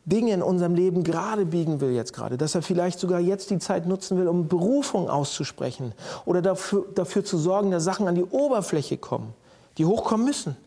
Dinge 0.06 0.34
in 0.34 0.42
unserem 0.42 0.76
Leben 0.76 1.04
gerade 1.04 1.46
biegen 1.46 1.82
will 1.82 1.92
jetzt 1.92 2.14
gerade, 2.14 2.38
dass 2.38 2.56
er 2.56 2.62
vielleicht 2.62 3.00
sogar 3.00 3.20
jetzt 3.20 3.50
die 3.50 3.60
Zeit 3.60 3.86
nutzen 3.86 4.18
will, 4.18 4.28
um 4.28 4.48
Berufung 4.48 5.10
auszusprechen 5.10 5.94
oder 6.26 6.42
dafür, 6.42 6.86
dafür 6.96 7.24
zu 7.24 7.38
sorgen, 7.38 7.72
dass 7.72 7.84
Sachen 7.84 8.08
an 8.08 8.16
die 8.16 8.24
Oberfläche 8.24 8.98
kommen, 8.98 9.34
die 9.78 9.86
hochkommen 9.86 10.26
müssen. 10.26 10.58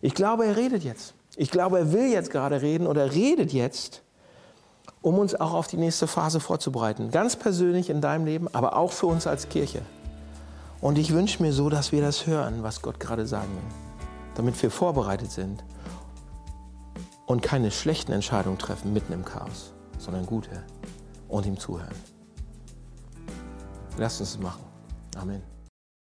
Ich 0.00 0.14
glaube, 0.14 0.46
er 0.46 0.56
redet 0.56 0.82
jetzt. 0.84 1.14
Ich 1.36 1.50
glaube, 1.50 1.78
er 1.78 1.92
will 1.92 2.10
jetzt 2.10 2.30
gerade 2.30 2.62
reden 2.62 2.86
oder 2.86 3.12
redet 3.12 3.52
jetzt, 3.52 4.02
um 5.02 5.18
uns 5.18 5.34
auch 5.34 5.54
auf 5.54 5.68
die 5.68 5.76
nächste 5.76 6.06
Phase 6.06 6.40
vorzubereiten. 6.40 7.10
Ganz 7.10 7.36
persönlich 7.36 7.90
in 7.90 8.00
deinem 8.00 8.24
Leben, 8.24 8.48
aber 8.52 8.76
auch 8.76 8.90
für 8.90 9.06
uns 9.06 9.26
als 9.26 9.48
Kirche. 9.48 9.82
Und 10.80 10.98
ich 10.98 11.12
wünsche 11.12 11.42
mir 11.42 11.52
so, 11.52 11.68
dass 11.68 11.92
wir 11.92 12.00
das 12.00 12.26
hören, 12.26 12.62
was 12.62 12.82
Gott 12.82 12.98
gerade 12.98 13.26
sagen 13.26 13.48
will, 13.48 14.06
damit 14.34 14.60
wir 14.62 14.70
vorbereitet 14.70 15.30
sind 15.30 15.62
und 17.28 17.42
keine 17.42 17.70
schlechten 17.70 18.12
Entscheidungen 18.12 18.58
treffen 18.58 18.92
mitten 18.94 19.12
im 19.12 19.24
Chaos, 19.24 19.72
sondern 19.98 20.24
gute 20.24 20.64
und 21.28 21.44
ihm 21.46 21.58
zuhören. 21.58 21.94
Lasst 23.98 24.20
uns 24.20 24.30
es 24.30 24.38
machen. 24.38 24.64
Amen. 25.14 25.57